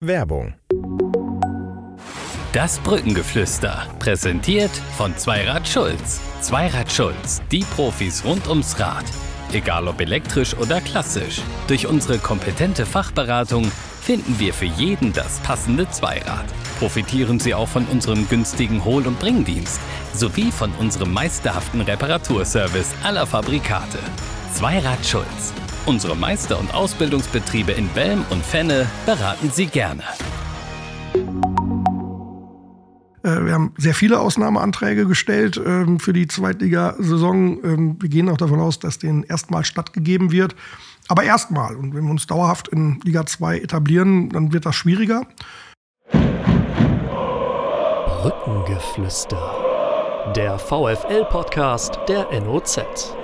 Werbung. 0.00 0.54
Das 2.52 2.78
Brückengeflüster. 2.78 3.88
Präsentiert 3.98 4.70
von 4.96 5.16
Zweirad 5.16 5.66
Schulz. 5.66 6.20
Zweirad 6.40 6.92
Schulz. 6.92 7.42
Die 7.50 7.64
Profis 7.74 8.24
rund 8.24 8.46
ums 8.46 8.78
Rad. 8.78 9.04
Egal 9.52 9.88
ob 9.88 10.00
elektrisch 10.00 10.56
oder 10.56 10.80
klassisch. 10.80 11.40
Durch 11.66 11.88
unsere 11.88 12.18
kompetente 12.18 12.86
Fachberatung 12.86 13.64
finden 14.00 14.38
wir 14.38 14.54
für 14.54 14.66
jeden 14.66 15.12
das 15.12 15.40
passende 15.40 15.90
Zweirad. 15.90 16.46
Profitieren 16.78 17.40
Sie 17.40 17.52
auch 17.52 17.68
von 17.68 17.84
unserem 17.86 18.28
günstigen 18.28 18.84
Hol- 18.84 19.08
und 19.08 19.18
Bringdienst 19.18 19.80
sowie 20.14 20.52
von 20.52 20.70
unserem 20.78 21.12
meisterhaften 21.12 21.80
Reparaturservice 21.80 22.94
aller 23.02 23.26
Fabrikate. 23.26 23.98
Zweirad 24.54 25.04
Schulz. 25.04 25.52
Unsere 25.88 26.14
Meister- 26.14 26.60
und 26.60 26.72
Ausbildungsbetriebe 26.74 27.72
in 27.72 27.88
Belm 27.88 28.22
und 28.28 28.44
Fenne 28.44 28.86
beraten 29.06 29.50
Sie 29.50 29.64
gerne. 29.64 30.02
Äh, 33.22 33.46
wir 33.46 33.54
haben 33.54 33.72
sehr 33.78 33.94
viele 33.94 34.20
Ausnahmeanträge 34.20 35.06
gestellt 35.06 35.58
ähm, 35.64 35.98
für 35.98 36.12
die 36.12 36.26
Zweitligasaison. 36.26 37.64
Ähm, 37.64 37.96
wir 38.00 38.10
gehen 38.10 38.28
auch 38.28 38.36
davon 38.36 38.60
aus, 38.60 38.78
dass 38.78 38.98
denen 38.98 39.22
erstmal 39.22 39.64
stattgegeben 39.64 40.30
wird. 40.30 40.54
Aber 41.08 41.22
erstmal. 41.22 41.74
Und 41.74 41.94
wenn 41.94 42.04
wir 42.04 42.10
uns 42.10 42.26
dauerhaft 42.26 42.68
in 42.68 43.00
Liga 43.02 43.24
2 43.24 43.60
etablieren, 43.60 44.28
dann 44.28 44.52
wird 44.52 44.66
das 44.66 44.76
schwieriger. 44.76 45.22
Brückengeflüster. 48.20 50.34
Der 50.36 50.58
VFL-Podcast 50.58 51.98
der 52.08 52.28
NOZ. 52.42 53.16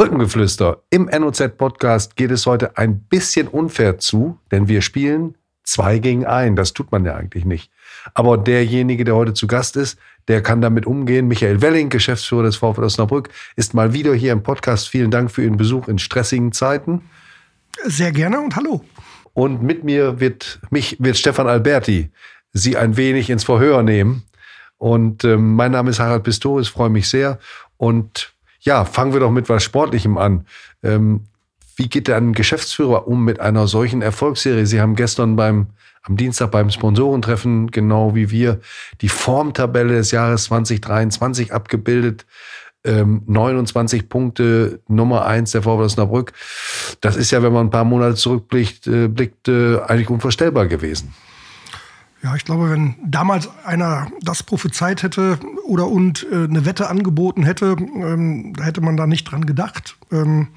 Brückengeflüster. 0.00 0.82
Im 0.88 1.10
NOZ-Podcast 1.12 2.16
geht 2.16 2.30
es 2.30 2.46
heute 2.46 2.78
ein 2.78 3.00
bisschen 3.00 3.48
unfair 3.48 3.98
zu, 3.98 4.38
denn 4.50 4.66
wir 4.66 4.80
spielen 4.80 5.36
zwei 5.62 5.98
gegen 5.98 6.24
ein. 6.24 6.56
Das 6.56 6.72
tut 6.72 6.90
man 6.90 7.04
ja 7.04 7.16
eigentlich 7.16 7.44
nicht. 7.44 7.70
Aber 8.14 8.38
derjenige, 8.38 9.04
der 9.04 9.14
heute 9.14 9.34
zu 9.34 9.46
Gast 9.46 9.76
ist, 9.76 9.98
der 10.26 10.42
kann 10.42 10.62
damit 10.62 10.86
umgehen. 10.86 11.28
Michael 11.28 11.60
Welling, 11.60 11.90
Geschäftsführer 11.90 12.44
des 12.44 12.56
VfL 12.56 12.84
Osnabrück, 12.84 13.28
ist 13.56 13.74
mal 13.74 13.92
wieder 13.92 14.14
hier 14.14 14.32
im 14.32 14.42
Podcast. 14.42 14.88
Vielen 14.88 15.10
Dank 15.10 15.30
für 15.30 15.42
Ihren 15.42 15.58
Besuch 15.58 15.86
in 15.86 15.98
stressigen 15.98 16.52
Zeiten. 16.52 17.02
Sehr 17.84 18.12
gerne 18.12 18.40
und 18.40 18.56
hallo. 18.56 18.82
Und 19.34 19.62
mit 19.62 19.84
mir 19.84 20.18
wird 20.18 20.60
mich 20.70 20.96
wird 20.98 21.18
Stefan 21.18 21.46
Alberti 21.46 22.10
Sie 22.54 22.78
ein 22.78 22.96
wenig 22.96 23.28
ins 23.28 23.44
Verhör 23.44 23.82
nehmen. 23.82 24.22
Und 24.78 25.24
ähm, 25.24 25.56
mein 25.56 25.72
Name 25.72 25.90
ist 25.90 26.00
Harald 26.00 26.22
Pistorius, 26.22 26.68
freue 26.68 26.88
mich 26.88 27.06
sehr. 27.06 27.38
Und 27.76 28.32
ja, 28.60 28.84
fangen 28.84 29.12
wir 29.12 29.20
doch 29.20 29.30
mit 29.30 29.48
was 29.48 29.62
Sportlichem 29.62 30.18
an. 30.18 30.46
Ähm, 30.82 31.24
wie 31.76 31.88
geht 31.88 32.08
denn 32.08 32.30
ein 32.30 32.32
Geschäftsführer 32.34 33.08
um 33.08 33.24
mit 33.24 33.40
einer 33.40 33.66
solchen 33.66 34.02
Erfolgsserie? 34.02 34.66
Sie 34.66 34.80
haben 34.80 34.96
gestern 34.96 35.36
beim, 35.36 35.68
am 36.02 36.16
Dienstag 36.16 36.50
beim 36.50 36.70
Sponsorentreffen, 36.70 37.70
genau 37.70 38.14
wie 38.14 38.30
wir, 38.30 38.60
die 39.00 39.08
Formtabelle 39.08 39.94
des 39.94 40.10
Jahres 40.10 40.44
2023 40.44 41.52
abgebildet. 41.54 42.26
Ähm, 42.82 43.22
29 43.26 44.08
Punkte, 44.08 44.80
Nummer 44.88 45.26
eins 45.26 45.52
der 45.52 45.62
VfL 45.62 45.82
Osnabrück. 45.82 46.32
Das 47.02 47.16
ist 47.16 47.30
ja, 47.30 47.42
wenn 47.42 47.52
man 47.52 47.66
ein 47.66 47.70
paar 47.70 47.84
Monate 47.84 48.14
zurückblickt, 48.14 48.86
äh, 48.86 49.08
blickt, 49.08 49.48
äh, 49.48 49.80
eigentlich 49.80 50.08
unvorstellbar 50.08 50.66
gewesen. 50.66 51.14
Ja, 52.22 52.36
ich 52.36 52.44
glaube, 52.44 52.70
wenn 52.70 52.96
damals 53.02 53.48
einer 53.64 54.08
das 54.20 54.42
prophezeit 54.42 55.02
hätte 55.02 55.38
oder 55.66 55.86
und 55.86 56.26
äh, 56.30 56.44
eine 56.44 56.66
Wette 56.66 56.90
angeboten 56.90 57.44
hätte, 57.44 57.76
ähm, 57.78 58.52
da 58.54 58.64
hätte 58.64 58.82
man 58.82 58.98
da 58.98 59.06
nicht 59.06 59.24
dran 59.24 59.46
gedacht. 59.46 59.96
Ähm, 60.12 60.48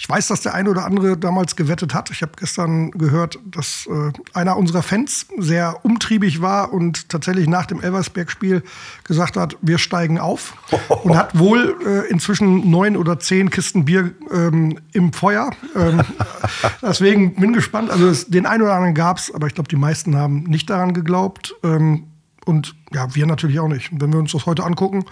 ich 0.00 0.08
weiß, 0.08 0.28
dass 0.28 0.40
der 0.40 0.54
eine 0.54 0.70
oder 0.70 0.86
andere 0.86 1.18
damals 1.18 1.56
gewettet 1.56 1.92
hat. 1.92 2.08
Ich 2.10 2.22
habe 2.22 2.32
gestern 2.34 2.90
gehört, 2.92 3.38
dass 3.44 3.86
äh, 3.86 4.12
einer 4.32 4.56
unserer 4.56 4.82
Fans 4.82 5.26
sehr 5.36 5.84
umtriebig 5.84 6.40
war 6.40 6.72
und 6.72 7.10
tatsächlich 7.10 7.46
nach 7.46 7.66
dem 7.66 7.82
Elversberg-Spiel 7.82 8.62
gesagt 9.04 9.36
hat, 9.36 9.58
wir 9.60 9.76
steigen 9.76 10.18
auf. 10.18 10.54
Und 11.04 11.18
hat 11.18 11.38
wohl 11.38 11.76
äh, 11.84 12.10
inzwischen 12.10 12.70
neun 12.70 12.96
oder 12.96 13.18
zehn 13.18 13.50
Kisten 13.50 13.84
Bier 13.84 14.12
ähm, 14.32 14.78
im 14.94 15.12
Feuer. 15.12 15.50
Ähm, 15.76 16.00
deswegen 16.82 17.34
bin 17.34 17.52
gespannt. 17.52 17.90
Also 17.90 18.08
es, 18.08 18.26
den 18.26 18.46
einen 18.46 18.62
oder 18.62 18.72
anderen 18.72 18.94
gab 18.94 19.18
es, 19.18 19.34
aber 19.34 19.48
ich 19.48 19.54
glaube, 19.54 19.68
die 19.68 19.76
meisten 19.76 20.16
haben 20.16 20.44
nicht 20.44 20.70
daran 20.70 20.94
geglaubt. 20.94 21.54
Ähm, 21.62 22.04
und 22.46 22.74
ja, 22.94 23.14
wir 23.14 23.26
natürlich 23.26 23.60
auch 23.60 23.68
nicht. 23.68 23.92
Und 23.92 24.00
wenn 24.00 24.12
wir 24.14 24.18
uns 24.18 24.32
das 24.32 24.46
heute 24.46 24.64
angucken, 24.64 25.04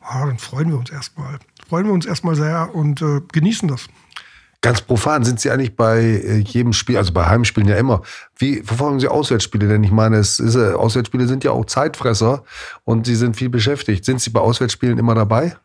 ah, 0.00 0.26
dann 0.26 0.38
freuen 0.38 0.70
wir 0.70 0.78
uns 0.78 0.90
erstmal 0.90 1.40
freuen 1.68 1.86
wir 1.86 1.92
uns 1.92 2.06
erstmal 2.06 2.36
sehr 2.36 2.74
und 2.74 3.02
äh, 3.02 3.20
genießen 3.32 3.68
das. 3.68 3.88
Ganz 4.66 4.80
profan 4.80 5.22
sind 5.22 5.38
Sie 5.38 5.48
eigentlich 5.48 5.76
bei 5.76 6.00
äh, 6.00 6.38
jedem 6.38 6.72
Spiel, 6.72 6.96
also 6.96 7.12
bei 7.12 7.24
Heimspielen 7.24 7.68
ja 7.68 7.76
immer. 7.76 8.02
Wie 8.36 8.64
verfolgen 8.64 8.98
Sie 8.98 9.06
Auswärtsspiele? 9.06 9.68
Denn 9.68 9.84
ich 9.84 9.92
meine, 9.92 10.16
es 10.16 10.40
ist, 10.40 10.56
äh, 10.56 10.72
Auswärtsspiele 10.72 11.28
sind 11.28 11.44
ja 11.44 11.52
auch 11.52 11.66
Zeitfresser 11.66 12.42
und 12.82 13.06
Sie 13.06 13.14
sind 13.14 13.36
viel 13.36 13.48
beschäftigt. 13.48 14.04
Sind 14.04 14.20
Sie 14.20 14.30
bei 14.30 14.40
Auswärtsspielen 14.40 14.98
immer 14.98 15.14
dabei? 15.14 15.56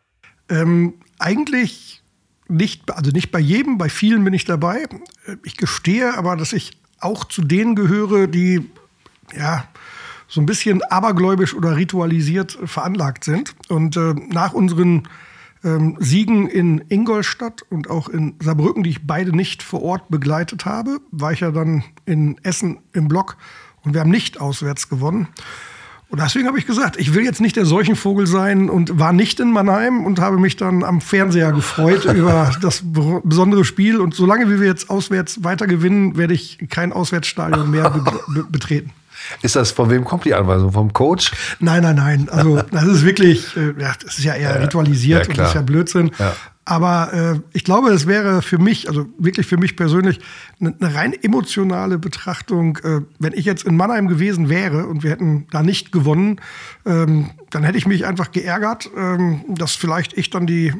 Ähm, 0.48 0.94
eigentlich 1.18 2.04
nicht, 2.46 2.92
also 2.92 3.10
nicht 3.10 3.32
bei 3.32 3.40
jedem, 3.40 3.76
bei 3.76 3.88
vielen 3.88 4.22
bin 4.22 4.34
ich 4.34 4.44
dabei. 4.44 4.84
Äh, 5.26 5.34
ich 5.42 5.56
gestehe 5.56 6.16
aber, 6.16 6.36
dass 6.36 6.52
ich 6.52 6.78
auch 7.00 7.24
zu 7.24 7.42
denen 7.42 7.74
gehöre, 7.74 8.28
die 8.28 8.70
ja 9.36 9.64
so 10.28 10.40
ein 10.40 10.46
bisschen 10.46 10.80
abergläubisch 10.84 11.54
oder 11.56 11.76
ritualisiert 11.76 12.56
veranlagt 12.66 13.24
sind. 13.24 13.56
Und 13.68 13.96
äh, 13.96 14.14
nach 14.28 14.52
unseren 14.52 15.08
ähm, 15.64 15.96
Siegen 16.00 16.48
in 16.48 16.84
Ingolstadt 16.88 17.62
und 17.70 17.88
auch 17.88 18.08
in 18.08 18.34
Saarbrücken, 18.40 18.82
die 18.82 18.90
ich 18.90 19.06
beide 19.06 19.34
nicht 19.34 19.62
vor 19.62 19.82
Ort 19.82 20.08
begleitet 20.08 20.64
habe, 20.64 21.00
war 21.10 21.32
ich 21.32 21.40
ja 21.40 21.50
dann 21.50 21.84
in 22.04 22.36
Essen 22.42 22.78
im 22.92 23.08
Block 23.08 23.36
und 23.82 23.94
wir 23.94 24.00
haben 24.00 24.10
nicht 24.10 24.40
auswärts 24.40 24.88
gewonnen. 24.88 25.28
Und 26.12 26.20
deswegen 26.20 26.46
habe 26.46 26.58
ich 26.58 26.66
gesagt, 26.66 26.98
ich 26.98 27.14
will 27.14 27.24
jetzt 27.24 27.40
nicht 27.40 27.56
der 27.56 27.64
Seuchenvogel 27.64 28.26
sein 28.26 28.68
und 28.68 28.98
war 28.98 29.14
nicht 29.14 29.40
in 29.40 29.50
Mannheim 29.50 30.04
und 30.04 30.20
habe 30.20 30.36
mich 30.36 30.56
dann 30.56 30.84
am 30.84 31.00
Fernseher 31.00 31.52
gefreut 31.52 32.04
über 32.14 32.50
das 32.60 32.82
besondere 32.84 33.64
Spiel. 33.64 33.98
Und 33.98 34.14
solange 34.14 34.50
wir 34.50 34.66
jetzt 34.66 34.90
auswärts 34.90 35.42
weiter 35.42 35.66
gewinnen, 35.66 36.18
werde 36.18 36.34
ich 36.34 36.58
kein 36.68 36.92
Auswärtsstadion 36.92 37.70
mehr 37.70 37.88
be 37.88 38.44
betreten. 38.50 38.90
Ist 39.42 39.56
das, 39.56 39.70
von 39.70 39.90
wem 39.90 40.04
kommt 40.04 40.24
die 40.24 40.34
Anweisung? 40.34 40.72
Vom 40.72 40.92
Coach? 40.92 41.32
Nein, 41.60 41.82
nein, 41.82 41.96
nein. 41.96 42.28
Also, 42.30 42.62
das 42.70 42.84
ist 42.84 43.04
wirklich, 43.04 43.56
äh, 43.56 43.74
ja, 43.80 43.94
das 44.02 44.18
ist 44.18 44.24
ja 44.24 44.34
eher 44.34 44.60
ritualisiert 44.60 45.24
ja, 45.24 45.30
und 45.30 45.38
das 45.38 45.48
ist 45.48 45.54
ja 45.54 45.62
Blödsinn. 45.62 46.10
Ja. 46.18 46.34
Aber 46.64 47.12
äh, 47.12 47.40
ich 47.52 47.64
glaube, 47.64 47.90
es 47.90 48.06
wäre 48.06 48.40
für 48.40 48.58
mich, 48.58 48.88
also 48.88 49.06
wirklich 49.18 49.48
für 49.48 49.56
mich 49.56 49.76
persönlich, 49.76 50.20
eine, 50.60 50.74
eine 50.80 50.94
rein 50.94 51.12
emotionale 51.12 51.98
Betrachtung. 51.98 52.78
Äh, 52.84 53.00
wenn 53.18 53.32
ich 53.32 53.44
jetzt 53.44 53.64
in 53.64 53.76
Mannheim 53.76 54.06
gewesen 54.06 54.48
wäre 54.48 54.86
und 54.86 55.02
wir 55.02 55.10
hätten 55.10 55.48
da 55.50 55.64
nicht 55.64 55.90
gewonnen, 55.90 56.40
ähm, 56.86 57.30
dann 57.50 57.64
hätte 57.64 57.78
ich 57.78 57.86
mich 57.86 58.06
einfach 58.06 58.30
geärgert, 58.30 58.88
ähm, 58.96 59.44
dass 59.48 59.74
vielleicht 59.74 60.16
ich 60.16 60.30
dann 60.30 60.46
die 60.46 60.68
äh, 60.68 60.72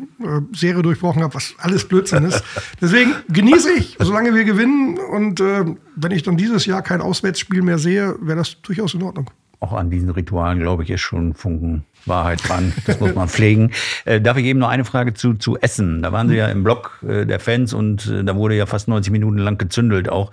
Serie 0.55 0.83
durchbrochen 0.83 1.23
habe, 1.23 1.35
was 1.35 1.55
alles 1.59 1.89
Blödsinn 1.89 2.27
ist. 2.27 2.45
Deswegen 2.81 3.17
genieße 3.29 3.73
ich, 3.73 3.97
solange 3.99 4.37
wir 4.37 4.45
gewinnen. 4.45 4.99
Und 4.99 5.41
äh, 5.41 5.65
wenn 5.97 6.13
ich 6.13 6.23
dann 6.23 6.37
dieses 6.37 6.67
Jahr 6.67 6.83
kein 6.83 7.01
Auswärtsspiel 7.01 7.63
mehr 7.63 7.79
sehe, 7.79 8.17
wäre 8.21 8.39
das 8.39 8.61
durchaus 8.63 8.95
in 8.95 9.03
Ordnung. 9.03 9.31
Auch 9.61 9.73
an 9.73 9.91
diesen 9.91 10.11
Ritualen, 10.11 10.59
glaube 10.59 10.83
ich, 10.83 10.91
ist 10.91 11.03
schon 11.03 11.35
Funken 11.35 11.85
Wahrheit 12.05 12.47
dran. 12.47 12.73
Das 12.85 12.99
muss 12.99 13.15
man 13.15 13.29
pflegen. 13.29 13.71
Äh, 14.05 14.21
darf 14.21 14.37
ich 14.37 14.47
eben 14.47 14.59
noch 14.59 14.69
eine 14.69 14.85
Frage 14.85 15.15
zu, 15.15 15.35
zu 15.35 15.59
Essen? 15.59 16.03
Da 16.03 16.11
waren 16.11 16.29
Sie 16.29 16.35
ja 16.35 16.49
im 16.49 16.65
Block 16.65 16.99
äh, 17.07 17.25
der 17.25 17.39
Fans 17.39 17.73
und 17.73 18.07
äh, 18.07 18.25
da 18.25 18.35
wurde 18.35 18.57
ja 18.57 18.67
fast 18.67 18.89
90 18.89 19.13
Minuten 19.13 19.39
lang 19.39 19.59
gezündelt 19.59 20.09
auch. 20.09 20.33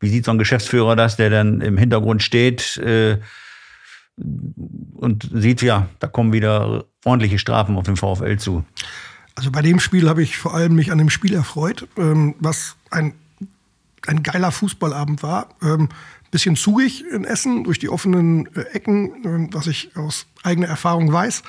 Wie 0.00 0.08
sieht 0.08 0.24
so 0.24 0.32
ein 0.32 0.38
Geschäftsführer 0.38 0.96
das, 0.96 1.16
der 1.16 1.30
dann 1.30 1.60
im 1.60 1.78
Hintergrund 1.78 2.24
steht 2.24 2.76
äh, 2.78 3.18
und 4.16 5.30
sieht, 5.32 5.62
ja, 5.62 5.88
da 6.00 6.08
kommen 6.08 6.32
wieder 6.32 6.86
ordentliche 7.04 7.38
Strafen 7.38 7.76
auf 7.76 7.84
den 7.84 7.96
VfL 7.96 8.36
zu? 8.36 8.64
Also 9.36 9.50
bei 9.50 9.62
dem 9.62 9.80
Spiel 9.80 10.08
habe 10.08 10.22
ich 10.22 10.36
vor 10.36 10.54
allem 10.54 10.74
mich 10.74 10.90
an 10.92 10.98
dem 10.98 11.10
Spiel 11.10 11.34
erfreut, 11.34 11.88
ähm, 11.96 12.34
was 12.40 12.76
ein, 12.90 13.14
ein 14.06 14.22
geiler 14.22 14.52
Fußballabend 14.52 15.22
war. 15.22 15.48
Ähm, 15.62 15.88
bisschen 16.34 16.56
zugig 16.56 17.04
in 17.12 17.24
Essen 17.24 17.62
durch 17.62 17.78
die 17.78 17.88
offenen 17.88 18.48
äh, 18.56 18.62
Ecken, 18.72 19.24
äh, 19.24 19.54
was 19.54 19.68
ich 19.68 19.96
aus 19.96 20.26
eigener 20.42 20.66
Erfahrung 20.66 21.12
weiß. 21.12 21.44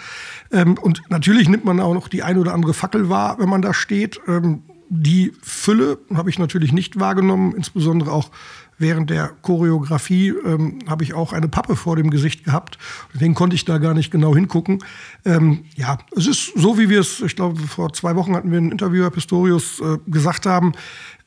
Ähm, 0.52 0.78
und 0.78 1.02
natürlich 1.10 1.50
nimmt 1.50 1.66
man 1.66 1.80
auch 1.80 1.96
noch 1.96 2.08
die 2.08 2.22
ein 2.22 2.38
oder 2.38 2.54
andere 2.54 2.76
Fackel 2.76 3.10
wahr, 3.10 3.40
wenn 3.40 3.50
man 3.50 3.64
da 3.64 3.74
steht. 3.74 4.20
Ähm, 4.28 4.62
die 4.90 5.34
Fülle 5.42 5.98
habe 6.14 6.30
ich 6.30 6.38
natürlich 6.38 6.72
nicht 6.72 7.00
wahrgenommen, 7.00 7.56
insbesondere 7.56 8.12
auch 8.12 8.30
während 8.78 9.10
der 9.10 9.30
Choreografie 9.42 10.30
ähm, 10.30 10.80
habe 10.88 11.04
ich 11.04 11.16
auch 11.16 11.34
eine 11.34 11.48
Pappe 11.48 11.76
vor 11.76 11.96
dem 11.96 12.12
Gesicht 12.12 12.44
gehabt. 12.44 12.78
Deswegen 13.14 13.34
konnte 13.34 13.56
ich 13.56 13.66
da 13.66 13.80
gar 13.80 13.96
nicht 13.96 14.12
genau 14.12 14.36
hingucken. 14.36 14.84
Ähm, 15.24 15.66
ja, 15.76 15.98
es 16.16 16.28
ist 16.28 16.52
so, 16.56 16.78
wie 16.78 16.90
wir 16.90 17.00
es, 17.00 17.22
ich 17.22 17.36
glaube, 17.36 17.60
vor 17.62 17.94
zwei 17.94 18.16
Wochen 18.16 18.36
hatten 18.36 18.52
wir 18.52 18.60
ein 18.60 18.72
Interview, 18.72 19.02
Herr 19.02 19.12
Pistorius, 19.12 19.80
äh, 19.80 19.98
gesagt 20.06 20.46
haben. 20.46 20.74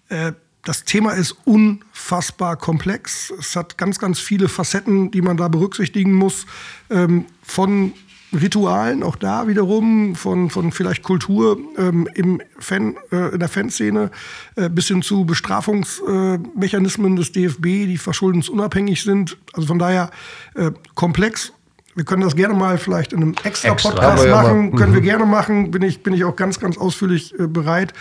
Äh, 0.08 0.32
das 0.68 0.84
Thema 0.84 1.12
ist 1.12 1.34
unfassbar 1.46 2.56
komplex. 2.56 3.32
Es 3.38 3.56
hat 3.56 3.78
ganz, 3.78 3.98
ganz 3.98 4.18
viele 4.18 4.50
Facetten, 4.50 5.10
die 5.10 5.22
man 5.22 5.38
da 5.38 5.48
berücksichtigen 5.48 6.12
muss. 6.12 6.44
Ähm, 6.90 7.24
von 7.42 7.94
Ritualen, 8.38 9.02
auch 9.02 9.16
da 9.16 9.48
wiederum 9.48 10.14
von, 10.14 10.50
von 10.50 10.70
vielleicht 10.70 11.02
Kultur 11.02 11.58
ähm, 11.78 12.06
im 12.14 12.42
Fan, 12.58 12.96
äh, 13.10 13.32
in 13.32 13.38
der 13.38 13.48
Fanszene 13.48 14.10
äh, 14.56 14.68
bis 14.68 14.88
hin 14.88 15.00
zu 15.00 15.24
Bestrafungsmechanismen 15.24 17.16
des 17.16 17.32
DFB, 17.32 17.62
die 17.62 17.96
verschuldensunabhängig 17.96 19.02
sind. 19.02 19.38
Also 19.54 19.68
von 19.68 19.78
daher 19.78 20.10
äh, 20.54 20.70
komplex. 20.94 21.54
Wir 21.94 22.04
können 22.04 22.20
das 22.20 22.36
gerne 22.36 22.52
mal 22.52 22.76
vielleicht 22.76 23.14
in 23.14 23.22
einem 23.22 23.34
extra, 23.42 23.72
Extra. 23.72 23.90
Podcast 23.92 24.26
ja, 24.26 24.42
machen. 24.42 24.70
mal. 24.72 24.78
Können 24.78 24.92
wir 24.92 25.00
Mhm. 25.00 25.04
gerne 25.06 25.24
machen. 25.24 25.70
Bin 25.70 25.80
ich, 25.80 26.02
bin 26.02 26.12
ich 26.12 26.24
auch 26.24 26.36
ganz, 26.36 26.60
ganz 26.60 26.76
ausführlich 26.76 27.32
äh, 27.40 27.46
bereit. 27.46 27.94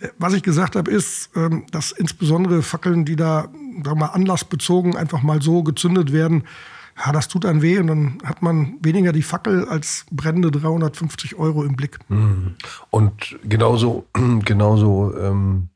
Äh, 0.00 0.08
Was 0.18 0.34
ich 0.34 0.42
gesagt 0.42 0.76
habe, 0.76 0.90
ist, 0.90 1.30
ähm, 1.36 1.64
dass 1.70 1.92
insbesondere 1.92 2.62
Fackeln, 2.62 3.04
die 3.04 3.16
da 3.16 3.48
sagen 3.84 4.00
wir 4.00 4.14
anlassbezogen 4.14 4.96
einfach 4.96 5.22
mal 5.22 5.40
so 5.42 5.62
gezündet 5.62 6.12
werden, 6.12 6.44
ja, 7.04 7.12
das 7.12 7.28
tut 7.28 7.44
dann 7.44 7.62
weh 7.62 7.78
und 7.78 7.86
dann 7.86 8.18
hat 8.24 8.42
man 8.42 8.74
weniger 8.80 9.12
die 9.12 9.22
Fackel 9.22 9.68
als 9.68 10.04
brennende 10.10 10.50
350 10.50 11.36
Euro 11.36 11.62
im 11.62 11.76
Blick. 11.76 11.98
Und 12.90 13.38
genauso, 13.44 14.06
genauso 14.44 15.16
ähm, 15.16 15.68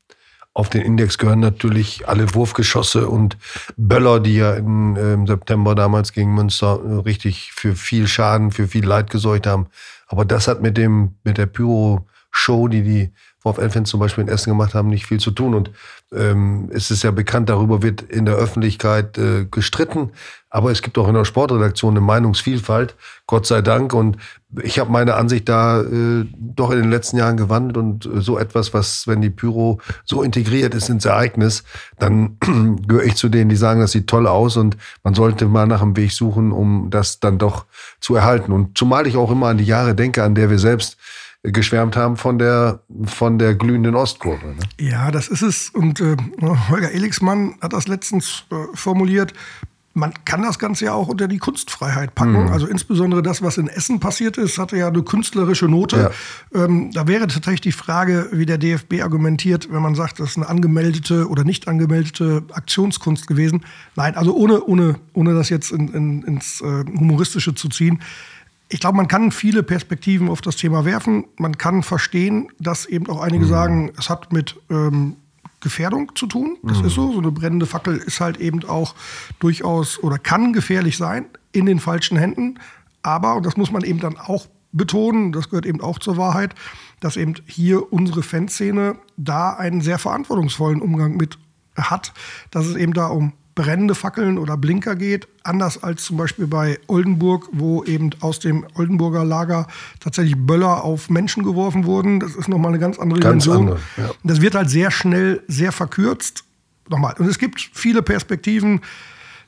auf 0.55 0.69
den 0.69 0.83
Index 0.83 1.19
gehören 1.19 1.41
natürlich 1.41 2.09
alle 2.09 2.35
Wurfgeschosse 2.35 3.09
und 3.09 3.39
Böller, 3.77 4.21
die 4.21 4.37
ja 4.37 4.55
im 4.55 4.97
ähm, 4.97 5.27
September 5.27 5.75
damals 5.75 6.13
gegen 6.13 6.35
Münster 6.35 6.81
äh, 6.85 6.95
richtig 7.01 7.53
für 7.53 7.75
viel 7.75 8.07
Schaden, 8.07 8.51
für 8.51 8.69
viel 8.69 8.85
Leid 8.85 9.09
gesorgt 9.11 9.47
haben. 9.47 9.69
Aber 10.09 10.25
das 10.25 10.49
hat 10.49 10.61
mit 10.61 10.77
dem, 10.77 11.15
mit 11.25 11.39
der 11.39 11.47
Pyro-Show, 11.47 12.69
die 12.69 12.83
die 12.83 13.13
VfL-Fans 13.43 13.91
zum 13.91 13.99
Beispiel 13.99 14.23
in 14.23 14.29
Essen 14.29 14.51
gemacht 14.51 14.75
haben, 14.75 14.89
nicht 14.89 15.07
viel 15.07 15.19
zu 15.19 15.33
tun. 15.33 15.55
Und 15.55 15.71
ähm, 16.13 16.71
es 16.73 16.91
ist 16.91 17.03
ja 17.03 17.11
bekannt, 17.11 17.49
darüber 17.49 17.83
wird 17.83 18.03
in 18.03 18.25
der 18.25 18.37
Öffentlichkeit 18.37 19.19
äh, 19.19 19.47
gestritten. 19.51 20.11
Aber 20.49 20.71
es 20.71 20.83
gibt 20.83 20.97
auch 20.99 21.09
in 21.09 21.15
der 21.15 21.25
Sportredaktion 21.25 21.95
eine 21.95 22.03
Meinungsvielfalt, 22.03 22.95
Gott 23.27 23.47
sei 23.47 23.63
Dank. 23.63 23.95
Und 23.95 24.19
ich 24.63 24.79
habe 24.79 24.93
meine 24.93 25.15
Ansicht 25.15 25.49
da 25.49 25.81
äh, 25.81 26.27
doch 26.37 26.71
in 26.71 26.83
den 26.83 26.91
letzten 26.91 27.17
Jahren 27.17 27.37
gewandelt 27.37 27.77
und 27.77 28.07
äh, 28.07 28.21
so 28.21 28.39
etwas, 28.39 28.73
was, 28.73 29.09
wenn 29.09 29.21
die 29.21 29.31
Pyro 29.31 29.81
so 30.05 30.23
integriert 30.23 30.75
ist 30.75 30.89
ins 30.89 31.05
Ereignis, 31.05 31.65
dann 31.99 32.37
gehöre 32.87 33.05
ich 33.05 33.17
zu 33.17 33.29
denen, 33.29 33.49
die 33.49 33.57
sagen, 33.57 33.81
das 33.81 33.93
sieht 33.93 34.07
toll 34.07 34.29
aus 34.29 34.57
und 34.57 34.77
man 35.03 35.15
sollte 35.15 35.47
mal 35.47 35.67
nach 35.67 35.83
einem 35.83 35.97
Weg 35.97 36.13
suchen, 36.13 36.53
um 36.53 36.91
das 36.91 37.19
dann 37.19 37.39
doch 37.39 37.65
zu 37.99 38.15
erhalten. 38.15 38.53
Und 38.53 38.79
zumal 38.79 39.07
ich 39.07 39.17
auch 39.17 39.31
immer 39.31 39.49
an 39.49 39.59
die 39.59 39.65
Jahre 39.65 39.95
denke, 39.97 40.23
an 40.23 40.35
der 40.35 40.51
wir 40.51 40.59
selbst 40.59 40.97
geschwärmt 41.43 41.97
haben 41.97 42.17
von 42.17 42.39
der, 42.39 42.81
von 43.05 43.39
der 43.39 43.55
glühenden 43.55 43.97
Ostkurve. 43.97 44.47
Ne? 44.47 44.63
Ja, 44.79 45.11
das 45.11 45.29
ist 45.29 45.43
es. 45.43 45.71
Und 45.71 46.01
äh, 46.01 46.17
Holger 46.69 46.93
Elixmann 46.93 47.55
hat 47.61 47.73
das 47.73 47.89
letztens 47.89 48.45
äh, 48.51 48.77
formuliert. 48.77 49.33
Man 49.95 50.15
kann 50.25 50.41
das 50.41 50.59
Ganze 50.59 50.87
ja 50.87 50.95
auch 50.95 51.09
unter 51.09 51.29
die 51.29 51.37
Kunstfreiheit 51.37 52.15
packen. 52.15 52.49
Also 52.49 52.67
insbesondere 52.67 53.23
das, 53.23 53.43
was 53.43 53.59
in 53.59 53.69
Essen 53.69 54.01
passiert 54.01 54.39
ist, 54.39 54.57
hatte 54.57 54.79
ja 54.79 54.89
eine 54.89 55.03
künstlerische 55.03 55.67
Note. 55.67 56.11
Ähm, 56.55 56.91
da 56.95 57.07
wäre 57.07 57.27
tatsächlich 57.27 57.61
die 57.61 57.73
Frage, 57.73 58.29
wie 58.33 58.47
der 58.47 58.57
DFB 58.57 59.03
argumentiert, 59.03 59.71
wenn 59.71 59.83
man 59.83 59.95
sagt, 59.95 60.19
das 60.19 60.31
ist 60.31 60.37
eine 60.39 60.49
angemeldete 60.49 61.29
oder 61.29 61.45
nicht 61.45 61.69
angemeldete 61.69 62.43
Aktionskunst 62.53 63.27
gewesen. 63.27 63.67
Nein, 63.95 64.17
also 64.17 64.35
ohne, 64.35 64.63
ohne, 64.65 64.95
ohne 65.13 65.35
das 65.35 65.51
jetzt 65.51 65.73
in, 65.73 65.89
in, 65.89 66.23
ins 66.23 66.63
äh, 66.63 66.85
Humoristische 66.99 67.55
zu 67.55 67.69
ziehen. 67.69 68.01
Ich 68.73 68.81
glaube, 68.81 68.97
man 68.97 69.07
kann 69.07 69.33
viele 69.33 69.63
Perspektiven 69.63 70.31
auf 70.31 70.41
das 70.41 70.57
Thema 70.57 70.87
werfen. 70.87 71.27
Man 71.37 71.59
kann 71.59 71.83
verstehen, 71.83 72.49
dass 72.59 72.87
eben 72.87 73.07
auch 73.11 73.21
einige 73.21 73.45
sagen, 73.45 73.93
es 73.99 74.09
hat 74.09 74.33
mit 74.33 74.59
ähm, 74.71 75.17
Gefährdung 75.61 76.13
zu 76.15 76.27
tun. 76.27 76.57
Das 76.63 76.81
ist 76.81 76.95
so. 76.95 77.13
So 77.13 77.19
eine 77.19 77.33
brennende 77.33 77.67
Fackel 77.67 77.99
ist 77.99 78.21
halt 78.23 78.39
eben 78.39 78.65
auch 78.65 78.95
durchaus 79.41 80.03
oder 80.03 80.19
kann 80.19 80.55
gefährlich 80.55 80.97
sein 80.97 81.27
in 81.53 81.67
den 81.67 81.81
falschen 81.81 82.17
Händen. 82.17 82.59
Aber, 83.03 83.37
und 83.37 83.45
das 83.45 83.59
muss 83.59 83.71
man 83.71 83.85
eben 83.85 84.01
dann 84.01 84.17
auch 84.17 84.47
betonen, 84.73 85.33
das 85.33 85.51
gehört 85.51 85.67
eben 85.67 85.83
auch 85.83 85.99
zur 85.99 86.17
Wahrheit, 86.17 86.55
dass 87.01 87.19
eben 87.19 87.35
hier 87.45 87.93
unsere 87.93 88.23
Fanszene 88.23 88.97
da 89.19 89.53
einen 89.53 89.83
sehr 89.83 89.99
verantwortungsvollen 89.99 90.81
Umgang 90.81 91.19
mit 91.19 91.39
hat, 91.77 92.15
dass 92.51 92.65
es 92.65 92.77
eben 92.77 92.95
da 92.95 93.09
um 93.09 93.35
brennende 93.55 93.95
Fackeln 93.95 94.39
oder 94.39 94.57
Blinker 94.57 94.97
geht, 94.97 95.29
anders 95.43 95.83
als 95.83 96.05
zum 96.05 96.17
Beispiel 96.17 96.47
bei 96.47 96.79
Oldenburg, 96.87 97.49
wo 97.53 97.85
eben 97.85 98.11
aus 98.21 98.39
dem 98.39 98.67
Oldenburger 98.75 99.25
Lager 99.25 99.67
tatsächlich 100.01 100.37
Böller 100.37 100.85
auf 100.85 101.11
Menschen 101.11 101.43
geworfen 101.43 101.85
wurden. 101.85 102.21
Das 102.21 102.35
ist 102.35 102.49
nochmal 102.49 102.71
eine 102.71 102.79
ganz 102.79 102.99
andere 102.99 103.21
Ganz 103.21 103.45
Dimension. 103.45 103.69
andere, 103.69 103.81
ja. 103.99 104.11
Das 104.25 104.41
wird 104.41 104.55
halt 104.55 104.71
sehr 104.71 104.91
schnell, 104.91 105.43
sehr 105.49 105.73
verkürzt. 105.73 106.45
Nochmal. 106.89 107.15
Und 107.19 107.27
es 107.27 107.39
gibt 107.39 107.61
viele 107.73 108.03
Perspektiven. 108.03 108.81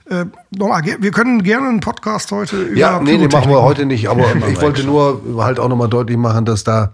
Äh, 0.07 0.27
nochmal, 0.51 0.83
wir 0.85 1.11
können 1.11 1.43
gerne 1.43 1.69
einen 1.69 1.81
Podcast 1.81 2.31
heute 2.31 2.61
über 2.61 2.79
Ja, 2.79 3.01
nee, 3.01 3.17
den 3.17 3.31
machen 3.31 3.51
wir 3.51 3.63
heute 3.63 3.87
nicht. 3.87 4.09
Aber 4.09 4.27
ich 4.51 4.61
wollte 4.61 4.85
nur 4.85 5.23
halt 5.39 5.59
auch 5.59 5.69
nochmal 5.69 5.89
deutlich 5.89 6.19
machen, 6.19 6.45
dass 6.45 6.63
da 6.63 6.93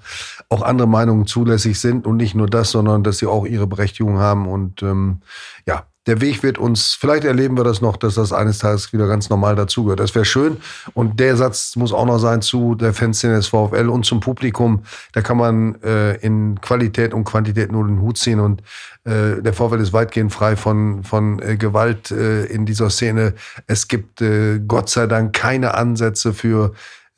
auch 0.50 0.62
andere 0.62 0.88
Meinungen 0.88 1.26
zulässig 1.26 1.78
sind 1.78 2.06
und 2.06 2.16
nicht 2.16 2.34
nur 2.34 2.48
das, 2.48 2.72
sondern 2.72 3.04
dass 3.04 3.18
sie 3.18 3.26
auch 3.26 3.46
ihre 3.46 3.68
Berechtigung 3.68 4.18
haben. 4.18 4.48
Und 4.48 4.82
ähm, 4.82 5.20
ja, 5.64 5.86
der 6.06 6.20
Weg 6.20 6.42
wird 6.42 6.58
uns, 6.58 6.94
vielleicht 6.94 7.24
erleben 7.24 7.56
wir 7.56 7.62
das 7.62 7.80
noch, 7.80 7.96
dass 7.96 8.16
das 8.16 8.32
eines 8.32 8.58
Tages 8.58 8.92
wieder 8.92 9.06
ganz 9.06 9.30
normal 9.30 9.54
dazugehört. 9.54 10.00
Das 10.00 10.12
wäre 10.16 10.24
schön. 10.24 10.56
Und 10.92 11.20
der 11.20 11.36
Satz 11.36 11.76
muss 11.76 11.92
auch 11.92 12.04
noch 12.04 12.18
sein 12.18 12.42
zu 12.42 12.74
der 12.74 12.92
Fanszene 12.92 13.36
des 13.36 13.46
VfL 13.46 13.88
und 13.88 14.04
zum 14.04 14.18
Publikum. 14.18 14.82
Da 15.12 15.20
kann 15.20 15.36
man 15.36 15.80
äh, 15.82 16.16
in 16.16 16.60
Qualität 16.60 17.14
und 17.14 17.24
Quantität 17.24 17.70
nur 17.70 17.86
den 17.86 18.00
Hut 18.00 18.18
ziehen. 18.18 18.40
Und 18.40 18.62
äh, 19.04 19.40
der 19.40 19.52
VfL 19.52 19.78
ist 19.78 19.92
weitgehend 19.92 20.32
frei 20.32 20.56
von, 20.56 21.04
von 21.04 21.40
äh, 21.40 21.56
Gewalt 21.56 22.10
äh, 22.10 22.46
in 22.46 22.66
dieser 22.66 22.90
Szene. 22.90 23.34
Es 23.68 23.86
gibt 23.86 24.20
äh, 24.20 24.58
Gott 24.58 24.88
sei 24.88 25.06
Dank 25.06 25.32
keine 25.32 25.74
Ansätze 25.74 26.32
für 26.32 26.72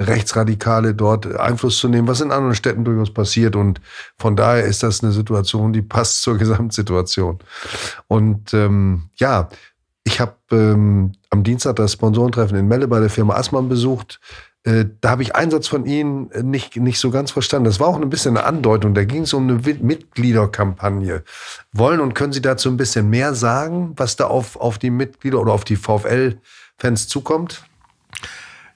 Rechtsradikale 0.07 0.95
dort 0.95 1.27
Einfluss 1.37 1.79
zu 1.79 1.89
nehmen, 1.89 2.09
was 2.09 2.21
in 2.21 2.31
anderen 2.31 2.55
Städten 2.55 2.85
durchaus 2.85 3.13
passiert. 3.13 3.57
Und 3.57 3.81
von 4.19 4.37
daher 4.37 4.65
ist 4.65 4.83
das 4.83 5.03
eine 5.03 5.13
Situation, 5.13 5.73
die 5.73 5.83
passt 5.83 6.23
zur 6.23 6.39
Gesamtsituation. 6.39 7.39
Und 8.09 8.55
ähm, 8.55 9.11
ja, 9.17 9.49
ich 10.05 10.21
habe 10.21 10.37
ähm, 10.51 11.13
am 11.31 11.45
Dienstag 11.45 11.77
das 11.77 11.93
Sponsorentreffen 11.93 12.57
in 12.57 12.69
Melle 12.69 12.89
bei 12.89 13.01
der 13.01 13.11
Firma 13.11 13.35
Assmann 13.35 13.69
besucht. 13.69 14.21
Äh, 14.65 14.85
da 15.01 15.11
habe 15.11 15.23
ich 15.23 15.35
einen 15.35 15.51
Satz 15.51 15.67
von 15.67 15.87
Ihnen 15.87 16.31
nicht, 16.43 16.77
nicht 16.77 16.99
so 16.99 17.11
ganz 17.11 17.31
verstanden. 17.33 17.65
Das 17.65 17.81
war 17.81 17.89
auch 17.89 18.01
ein 18.01 18.11
bisschen 18.11 18.37
eine 18.37 18.47
Andeutung. 18.47 18.95
Da 18.95 19.05
ging 19.05 19.23
es 19.23 19.33
um 19.33 19.49
eine 19.49 19.55
Mitgliederkampagne. 19.55 21.25
Wollen 21.73 22.01
und 22.01 22.15
können 22.15 22.33
Sie 22.33 22.43
dazu 22.43 22.69
ein 22.69 22.77
bisschen 22.77 23.11
mehr 23.11 23.35
sagen, 23.35 23.93
was 23.97 24.17
da 24.17 24.27
auf, 24.27 24.57
auf 24.57 24.79
die 24.79 24.91
Mitglieder 24.91 25.41
oder 25.41 25.53
auf 25.53 25.65
die 25.65 25.77
VfL-Fans 25.77 27.09
zukommt? 27.09 27.65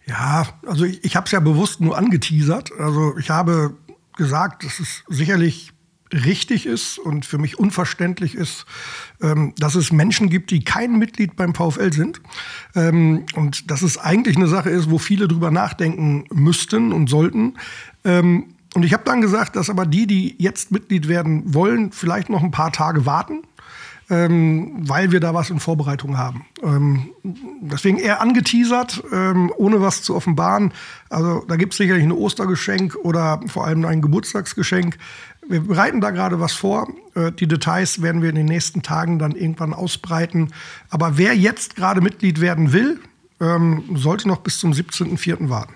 Ja, 0.07 0.47
also 0.67 0.85
ich, 0.85 1.05
ich 1.05 1.17
habe 1.17 1.27
es 1.27 1.33
ja 1.33 1.41
bewusst 1.41 1.81
nur 1.81 1.99
angeteasert. 1.99 2.71
Also 2.79 3.17
ich 3.19 3.31
habe 3.31 3.77
gesagt, 4.17 4.65
dass 4.65 4.81
es 4.81 5.05
sicherlich 5.09 5.73
richtig 6.13 6.67
ist 6.67 6.99
und 6.99 7.27
für 7.27 7.39
mich 7.39 7.59
unverständlich 7.59 8.37
ist, 8.37 8.65
ähm, 9.21 9.53
dass 9.59 9.75
es 9.75 9.91
Menschen 9.91 10.31
gibt, 10.31 10.53
die 10.53 10.63
kein 10.63 10.99
Mitglied 10.99 11.35
beim 11.35 11.55
VfL 11.55 11.93
sind. 11.93 12.21
Ähm, 12.75 13.27
und 13.35 13.71
dass 13.71 13.83
es 13.83 13.99
eigentlich 13.99 14.37
eine 14.37 14.47
Sache 14.47 14.71
ist, 14.71 14.91
wo 14.91 14.99
viele 14.99 15.27
drüber 15.27 15.51
nachdenken 15.51 16.25
müssten 16.33 16.93
und 16.93 17.09
sollten. 17.09 17.55
Ähm, 18.05 18.55
und 18.75 18.85
ich 18.85 18.93
habe 18.93 19.05
dann 19.05 19.21
gesagt, 19.21 19.57
dass 19.57 19.71
aber 19.71 19.87
die, 19.87 20.07
die 20.07 20.37
jetzt 20.39 20.71
Mitglied 20.71 21.09
werden 21.09 21.55
wollen, 21.55 21.93
vielleicht 21.93 22.29
noch 22.29 22.43
ein 22.43 22.51
paar 22.51 22.73
Tage 22.73 23.07
warten 23.07 23.43
ähm, 24.09 24.73
weil 24.79 25.11
wir 25.11 25.21
da 25.21 25.35
was 25.35 25.51
in 25.51 25.61
Vorbereitung 25.61 26.17
haben. 26.17 26.47
Ähm, 26.63 27.11
deswegen 27.61 27.99
eher 27.99 28.21
angeteasert, 28.21 29.03
ähm, 29.13 29.53
ohne 29.57 29.81
was 29.81 30.03
zu 30.03 30.15
offenbaren. 30.15 30.73
Also 31.11 31.45
da 31.49 31.57
gibt 31.57 31.73
es 31.73 31.79
sicherlich 31.79 32.05
ein 32.05 32.13
Ostergeschenk 32.13 32.97
oder 33.03 33.41
vor 33.47 33.67
allem 33.67 33.85
ein 33.85 34.03
Geburtstagsgeschenk. 34.03 34.97
Wir 35.49 35.61
bereiten 35.61 36.01
da 36.01 36.11
gerade 36.11 36.41
was 36.41 36.53
vor. 36.53 36.89
Äh, 37.15 37.33
die 37.33 37.49
Details 37.49 38.03
werden 38.03 38.23
wir 38.23 38.31
in 38.31 38.37
den 38.37 38.47
nächsten 38.47 38.83
Tagen 38.83 39.19
dann 39.19 39.33
irgendwann 39.33 39.75
ausbreiten. 39.75 40.53
Aber 40.91 41.19
wer 41.19 41.35
jetzt 41.37 41.77
gerade 41.77 42.01
Mitglied 42.01 42.41
werden 42.41 42.73
will, 42.73 43.01
ähm, 43.41 43.85
sollte 43.95 44.29
noch 44.29 44.39
bis 44.39 44.59
zum 44.59 44.73
17.04. 44.73 45.49
warten. 45.49 45.75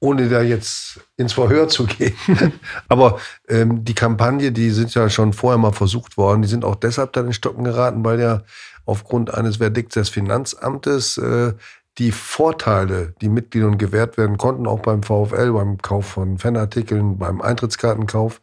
Ohne 0.00 0.28
da 0.30 0.40
jetzt 0.40 1.00
ins 1.16 1.34
Verhör 1.34 1.68
zu 1.68 1.84
gehen. 1.84 2.14
Aber 2.88 3.20
ähm, 3.48 3.84
die 3.84 3.94
Kampagne, 3.94 4.50
die 4.50 4.70
sind 4.70 4.94
ja 4.94 5.10
schon 5.10 5.34
vorher 5.34 5.58
mal 5.58 5.72
versucht 5.72 6.16
worden, 6.16 6.42
die 6.42 6.48
sind 6.48 6.64
auch 6.64 6.74
deshalb 6.74 7.12
dann 7.12 7.26
in 7.26 7.32
Stocken 7.34 7.64
geraten, 7.64 8.04
weil 8.04 8.18
ja 8.18 8.42
aufgrund 8.86 9.32
eines 9.32 9.58
Verdikts 9.58 9.94
des 9.94 10.08
Finanzamtes 10.08 11.18
äh, 11.18 11.52
die 11.98 12.12
Vorteile, 12.12 13.14
die 13.20 13.28
Mitgliedern 13.28 13.76
gewährt 13.76 14.16
werden 14.16 14.38
konnten, 14.38 14.66
auch 14.66 14.80
beim 14.80 15.02
VfL, 15.02 15.52
beim 15.52 15.78
Kauf 15.78 16.06
von 16.06 16.38
Fanartikeln, 16.38 17.18
beim 17.18 17.42
Eintrittskartenkauf, 17.42 18.40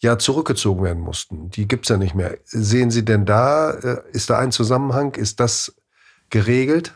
ja 0.00 0.18
zurückgezogen 0.18 0.82
werden 0.82 1.02
mussten. 1.02 1.50
Die 1.50 1.68
gibt's 1.68 1.88
ja 1.88 1.98
nicht 1.98 2.16
mehr. 2.16 2.36
Sehen 2.44 2.90
Sie 2.90 3.04
denn 3.04 3.24
da, 3.24 3.70
äh, 3.70 4.02
ist 4.12 4.28
da 4.30 4.38
ein 4.38 4.50
Zusammenhang? 4.50 5.14
Ist 5.14 5.38
das 5.38 5.76
geregelt? 6.30 6.94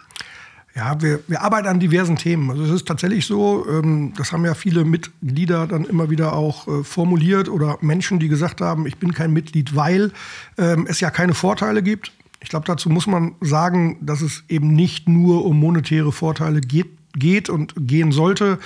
Ja, 0.75 1.01
wir, 1.03 1.21
wir 1.27 1.43
arbeiten 1.43 1.67
an 1.67 1.81
diversen 1.81 2.17
Themen. 2.17 2.51
Also 2.51 2.63
es 2.63 2.71
ist 2.71 2.87
tatsächlich 2.87 3.27
so, 3.27 3.67
ähm, 3.69 4.13
das 4.17 4.33
haben 4.33 4.45
ja 4.45 4.55
viele 4.55 4.85
Mitglieder 4.85 5.67
dann 5.67 5.85
immer 5.85 6.11
wieder 6.11 6.33
auch 6.33 6.69
äh, 6.69 6.85
formuliert 6.85 7.49
oder 7.49 7.79
Menschen, 7.81 8.21
die 8.21 8.29
gesagt 8.29 8.61
haben, 8.61 8.87
ich 8.87 8.99
bin 8.99 9.13
kein 9.13 9.33
Mitglied, 9.33 9.75
weil 9.75 10.13
ähm, 10.59 10.87
es 10.89 11.01
ja 11.01 11.11
keine 11.11 11.35
Vorteile 11.35 11.83
gibt. 11.83 12.13
Ich 12.41 12.49
glaube, 12.49 12.67
dazu 12.67 12.89
muss 12.89 13.07
man 13.07 13.35
sagen, 13.41 13.99
dass 14.01 14.23
es 14.23 14.45
eben 14.49 14.73
nicht 14.75 15.09
nur 15.09 15.45
um 15.45 15.59
monetäre 15.59 16.13
Vorteile 16.13 16.61
geht 16.61 17.01
geht 17.15 17.49
und 17.49 17.75
gehen 17.77 18.13
sollte, 18.13 18.59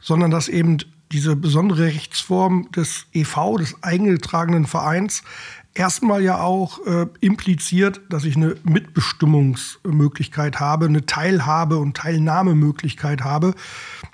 sondern 0.00 0.30
dass 0.30 0.48
eben 0.48 0.78
diese 1.10 1.36
besondere 1.36 1.84
Rechtsform 1.84 2.70
des 2.72 3.06
EV, 3.14 3.56
des 3.58 3.82
eingetragenen 3.82 4.66
Vereins, 4.66 5.22
erstmal 5.74 6.22
ja 6.22 6.40
auch 6.40 6.84
äh, 6.86 7.06
impliziert, 7.20 8.00
dass 8.10 8.24
ich 8.24 8.36
eine 8.36 8.56
Mitbestimmungsmöglichkeit 8.64 10.60
habe, 10.60 10.86
eine 10.86 11.06
Teilhabe 11.06 11.78
und 11.78 11.96
Teilnahmemöglichkeit 11.96 13.22
habe. 13.22 13.54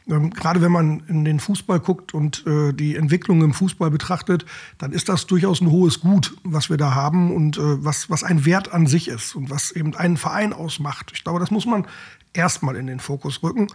Ähm, 0.07 0.31
gerade 0.31 0.61
wenn 0.61 0.73
man 0.73 1.03
in 1.09 1.25
den 1.25 1.41
Fußball 1.41 1.81
guckt 1.81 2.13
und 2.13 2.47
äh, 2.47 2.73
die 2.73 2.97
Entwicklung 2.97 3.43
im 3.43 3.55
Fußball 3.55 3.91
betrachtet, 3.91 4.45
dann 4.79 4.93
ist 4.93 5.09
das 5.09 5.27
durchaus 5.27 5.61
ein 5.61 5.71
hohes 5.71 6.01
Gut, 6.01 6.37
was 6.45 6.69
wir 6.69 6.77
da 6.77 6.95
haben 6.95 7.35
und 7.35 7.57
äh, 7.57 7.85
was, 7.85 8.11
was 8.11 8.23
ein 8.23 8.45
Wert 8.45 8.73
an 8.73 8.87
sich 8.87 9.09
ist 9.09 9.35
und 9.35 9.51
was 9.51 9.73
eben 9.73 9.95
einen 9.97 10.19
Verein 10.19 10.53
ausmacht. 10.53 11.13
Ich 11.15 11.25
glaube, 11.25 11.41
das 11.41 11.51
muss 11.51 11.65
man 11.65 11.87
erstmal 12.35 12.77
in 12.77 12.87
den 12.87 13.01
Fokus 13.01 13.43
rücken. 13.43 13.69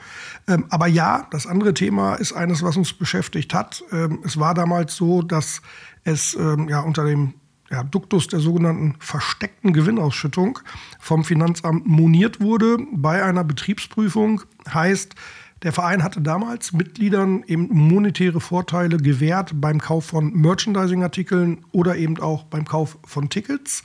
Ähm, 0.48 0.66
aber 0.70 0.88
ja, 0.88 1.28
das 1.32 1.48
andere 1.48 1.74
Thema 1.74 2.16
ist 2.16 2.34
eines, 2.34 2.62
was 2.62 2.78
uns 2.78 2.94
beschäftigt 2.94 3.54
hat. 3.54 3.84
Ähm, 3.92 4.20
es 4.24 4.38
war 4.38 4.54
damals 4.54 4.96
so, 4.96 5.22
dass 5.22 5.62
es 6.04 6.36
ähm, 6.36 6.70
ja 6.70 6.82
unter 6.82 7.06
dem 7.06 7.34
ja, 7.72 7.84
Duktus 7.84 8.28
der 8.28 8.40
sogenannten 8.40 8.96
versteckten 9.00 9.74
Gewinnausschüttung 9.74 10.60
vom 11.00 11.24
Finanzamt 11.24 11.86
moniert 11.86 12.42
wurde 12.42 12.78
bei 12.92 13.24
einer 13.24 13.44
Betriebsprüfung. 13.44 14.42
Heißt, 14.74 15.16
der 15.64 15.74
Verein 15.74 16.04
hatte 16.04 16.22
damals 16.22 16.72
Mitgliedern 16.72 17.44
eben 17.46 17.68
monetäre 17.70 18.40
Vorteile 18.40 18.98
gewährt 18.98 19.52
beim 19.56 19.80
Kauf 19.80 20.06
von 20.06 20.34
Merchandising-Artikeln 20.34 21.66
oder 21.72 21.98
eben 21.98 22.18
auch 22.20 22.46
beim 22.46 22.64
Kauf 22.64 22.98
von 23.06 23.30
Tickets. 23.30 23.84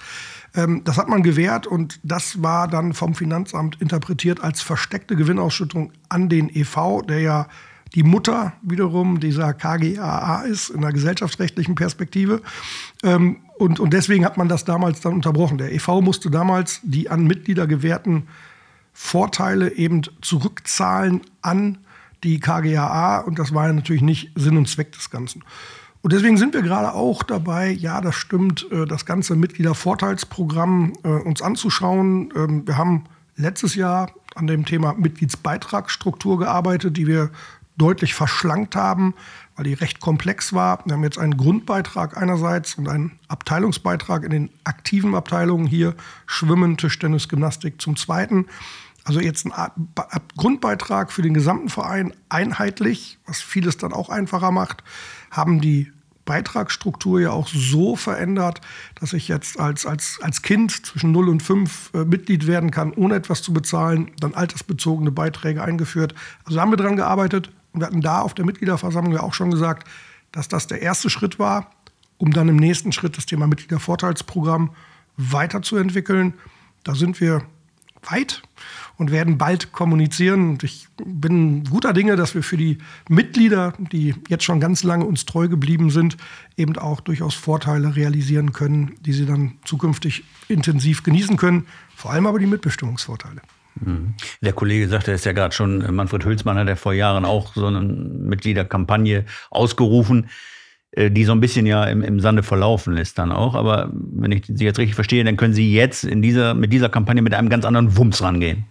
Ähm, 0.55 0.83
das 0.85 0.99
hat 0.99 1.09
man 1.09 1.25
gewährt 1.25 1.67
und 1.67 1.99
das 2.05 2.43
war 2.43 2.69
dann 2.69 2.93
vom 2.93 3.15
Finanzamt 3.15 3.81
interpretiert 3.81 4.41
als 4.41 4.63
versteckte 4.63 5.17
Gewinnausschüttung 5.17 5.93
an 6.09 6.29
den 6.29 6.49
EV, 6.49 7.03
der 7.03 7.21
ja 7.21 7.49
die 7.95 8.03
Mutter 8.03 8.53
wiederum 8.63 9.21
dieser 9.21 9.55
KGAA 9.55 10.43
ist 10.43 10.71
in 10.71 10.81
der 10.81 10.93
gesellschaftsrechtlichen 10.93 11.77
Perspektive. 11.77 12.43
Ähm, 13.03 13.37
und, 13.59 13.79
und 13.79 13.93
deswegen 13.93 14.25
hat 14.25 14.37
man 14.37 14.49
das 14.49 14.65
damals 14.65 15.01
dann 15.01 15.13
unterbrochen. 15.13 15.59
Der 15.59 15.73
EV 15.73 16.01
musste 16.01 16.31
damals 16.31 16.81
die 16.83 17.09
an 17.09 17.25
Mitglieder 17.25 17.67
gewährten 17.67 18.27
Vorteile 18.93 19.73
eben 19.75 20.03
zurückzahlen 20.23 21.21
an 21.41 21.79
die 22.25 22.41
KGAA. 22.41 23.19
Und 23.19 23.39
das 23.39 23.55
war 23.55 23.69
ja 23.69 23.73
natürlich 23.73 24.03
nicht 24.03 24.33
Sinn 24.35 24.57
und 24.57 24.69
Zweck 24.69 24.93
des 24.93 25.11
Ganzen. 25.11 25.45
Und 26.03 26.13
deswegen 26.13 26.37
sind 26.37 26.53
wir 26.53 26.63
gerade 26.63 26.93
auch 26.93 27.23
dabei, 27.23 27.71
ja, 27.71 28.01
das 28.01 28.17
stimmt, 28.17 28.71
äh, 28.71 28.87
das 28.87 29.07
ganze 29.07 29.37
Mitgliedervorteilsprogramm 29.37 30.93
äh, 31.03 31.09
uns 31.09 31.41
anzuschauen. 31.41 32.33
Ähm, 32.37 32.67
wir 32.67 32.77
haben 32.77 33.05
letztes 33.37 33.75
Jahr 33.75 34.11
an 34.35 34.47
dem 34.47 34.65
Thema 34.65 34.95
Mitgliedsbeitragsstruktur 34.95 36.39
gearbeitet, 36.39 36.97
die 36.97 37.07
wir 37.07 37.31
deutlich 37.77 38.15
verschlankt 38.15 38.77
haben, 38.77 39.15
weil 39.57 39.65
die 39.65 39.75
recht 39.75 40.01
komplex 40.01 40.53
war. 40.53 40.81
Wir 40.85 40.95
haben 40.95 41.05
jetzt 41.05 41.19
einen 41.19 41.37
Grundbeitrag 41.37 42.17
einerseits 42.17 42.75
und 42.75 42.89
einen 42.89 43.19
Abteilungsbeitrag 43.29 44.25
in 44.25 44.31
den 44.31 44.51
aktiven 44.65 45.15
Abteilungen 45.15 45.67
hier 45.67 45.95
Schwimmen, 46.27 46.77
Tischtennis, 46.77 47.29
Gymnastik 47.29 47.81
zum 47.81 47.97
Zweiten. 47.97 48.47
Also 49.05 49.21
jetzt 49.21 49.47
ein 49.47 49.53
Grundbeitrag 50.37 51.13
für 51.13 51.23
den 51.23 51.35
gesamten 51.35 51.69
Verein 51.69 52.15
einheitlich, 52.31 53.19
was 53.27 53.43
vieles 53.43 53.77
dann 53.77 53.93
auch 53.93 54.09
einfacher 54.09 54.51
macht 54.51 54.83
haben 55.37 55.61
die 55.61 55.93
Beitragsstruktur 56.25 57.21
ja 57.21 57.31
auch 57.31 57.49
so 57.49 57.97
verändert, 57.97 58.63
dass 58.99 59.13
ich 59.13 59.29
jetzt 59.29 59.61
als, 59.61 59.85
als, 59.85 60.19
als 60.23 60.41
Kind 60.41 60.87
zwischen 60.87 61.13
0 61.13 61.29
und 61.29 61.43
5 61.43 61.91
äh, 61.93 62.05
Mitglied 62.05 62.47
werden 62.47 62.71
kann, 62.71 62.95
ohne 62.95 63.17
etwas 63.17 63.43
zu 63.43 63.53
bezahlen, 63.53 64.11
dann 64.21 64.33
altersbezogene 64.33 65.11
Beiträge 65.11 65.63
eingeführt. 65.63 66.15
Also 66.45 66.61
haben 66.61 66.73
wir 66.73 66.79
daran 66.79 66.97
gearbeitet 66.97 67.51
und 67.75 67.81
wir 67.81 67.87
hatten 67.87 68.01
da 68.01 68.21
auf 68.21 68.35
der 68.35 68.45
Mitgliederversammlung 68.45 69.13
ja 69.13 69.23
auch 69.23 69.35
schon 69.35 69.51
gesagt, 69.51 69.87
dass 70.33 70.49
das 70.49 70.67
der 70.67 70.81
erste 70.81 71.11
Schritt 71.11 71.39
war, 71.39 71.71
um 72.17 72.33
dann 72.33 72.49
im 72.49 72.57
nächsten 72.57 72.93
Schritt 72.93 73.17
das 73.17 73.27
Thema 73.27 73.47
Mitgliedervorteilsprogramm 73.47 74.71
weiterzuentwickeln. 75.17 76.35
Da 76.85 76.95
sind 76.95 77.21
wir 77.21 77.43
weit 78.11 78.43
und 78.97 79.11
werden 79.11 79.39
bald 79.39 79.73
kommunizieren. 79.73 80.51
Und 80.51 80.63
ich 80.63 80.89
bin 81.05 81.65
guter 81.65 81.93
Dinge, 81.93 82.17
dass 82.17 82.35
wir 82.35 82.43
für 82.43 82.57
die 82.57 82.79
Mitglieder, 83.09 83.75
die 83.79 84.15
jetzt 84.29 84.45
schon 84.45 84.61
ganz 84.61 84.83
lange 84.85 85.05
uns 85.05 85.25
treu 85.25 85.49
geblieben 85.49 85.91
sind, 85.91 86.17
eben 86.57 86.77
auch 86.79 87.01
durchaus 87.01 87.35
Vorteile 87.35 87.97
realisieren 87.97 88.53
können, 88.53 88.95
die 89.01 89.13
sie 89.13 89.27
dann 89.27 89.59
zukünftig 89.65 90.25
intensiv 90.49 91.03
genießen 91.03 91.37
können. 91.37 91.67
Vor 91.97 92.13
allem 92.13 92.27
aber 92.27 92.39
die 92.39 92.47
Mitbestimmungsvorteile. 92.47 93.41
Der 94.41 94.53
Kollege 94.53 94.89
sagte 94.89 95.13
es 95.13 95.25
ja 95.25 95.33
gerade 95.33 95.55
schon, 95.55 95.95
Manfred 95.95 96.25
Hülsmann 96.25 96.57
hat 96.57 96.69
ja 96.69 96.77
vor 96.77 96.93
Jahren 96.93 97.25
auch 97.25 97.55
so 97.55 97.67
eine 97.67 97.81
Mitgliederkampagne 97.81 99.25
ausgerufen. 99.51 100.29
Äh, 100.97 101.11
die 101.11 101.25
so 101.25 101.33
ein 101.33 101.41
bisschen 101.41 101.67
ja 101.67 101.85
im, 101.85 102.03
im 102.03 102.21
Sande 102.21 102.43
verlaufen 102.43 102.95
lässt 102.95 103.19
dann 103.19 103.33
auch. 103.33 103.55
Aber 103.55 103.91
wenn 103.93 104.31
ich 104.33 104.45
Sie 104.47 104.65
jetzt 104.65 104.79
richtig 104.79 104.95
verstehe, 104.95 105.25
dann 105.25 105.37
können 105.37 105.55
Sie 105.55 105.73
jetzt 105.73 106.05
in 106.05 106.23
dieser, 106.23 106.55
mit 106.55 106.73
dieser 106.73 106.89
Kampagne 106.89 107.23
mit 107.23 107.35
einem 107.35 107.49
ganz 107.49 107.65
anderen 107.65 107.97
Wumms 107.97 108.23
rangehen. 108.23 108.65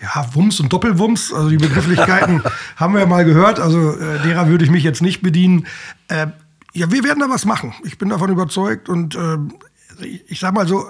Ja, 0.00 0.26
Wumms 0.32 0.58
und 0.60 0.72
Doppelwumms, 0.72 1.32
also 1.32 1.50
die 1.50 1.58
Begrifflichkeiten 1.58 2.42
haben 2.76 2.94
wir 2.94 3.00
ja 3.00 3.06
mal 3.06 3.24
gehört, 3.24 3.60
also 3.60 3.92
äh, 3.92 4.18
derer 4.24 4.48
würde 4.48 4.64
ich 4.64 4.70
mich 4.70 4.82
jetzt 4.82 5.02
nicht 5.02 5.22
bedienen. 5.22 5.66
Äh, 6.08 6.28
ja, 6.72 6.90
wir 6.90 7.04
werden 7.04 7.20
da 7.20 7.28
was 7.28 7.44
machen. 7.44 7.74
Ich 7.84 7.98
bin 7.98 8.08
davon 8.08 8.30
überzeugt 8.30 8.88
und 8.88 9.14
äh, 9.14 9.36
ich, 10.04 10.24
ich 10.30 10.40
sag 10.40 10.54
mal 10.54 10.66
so, 10.66 10.86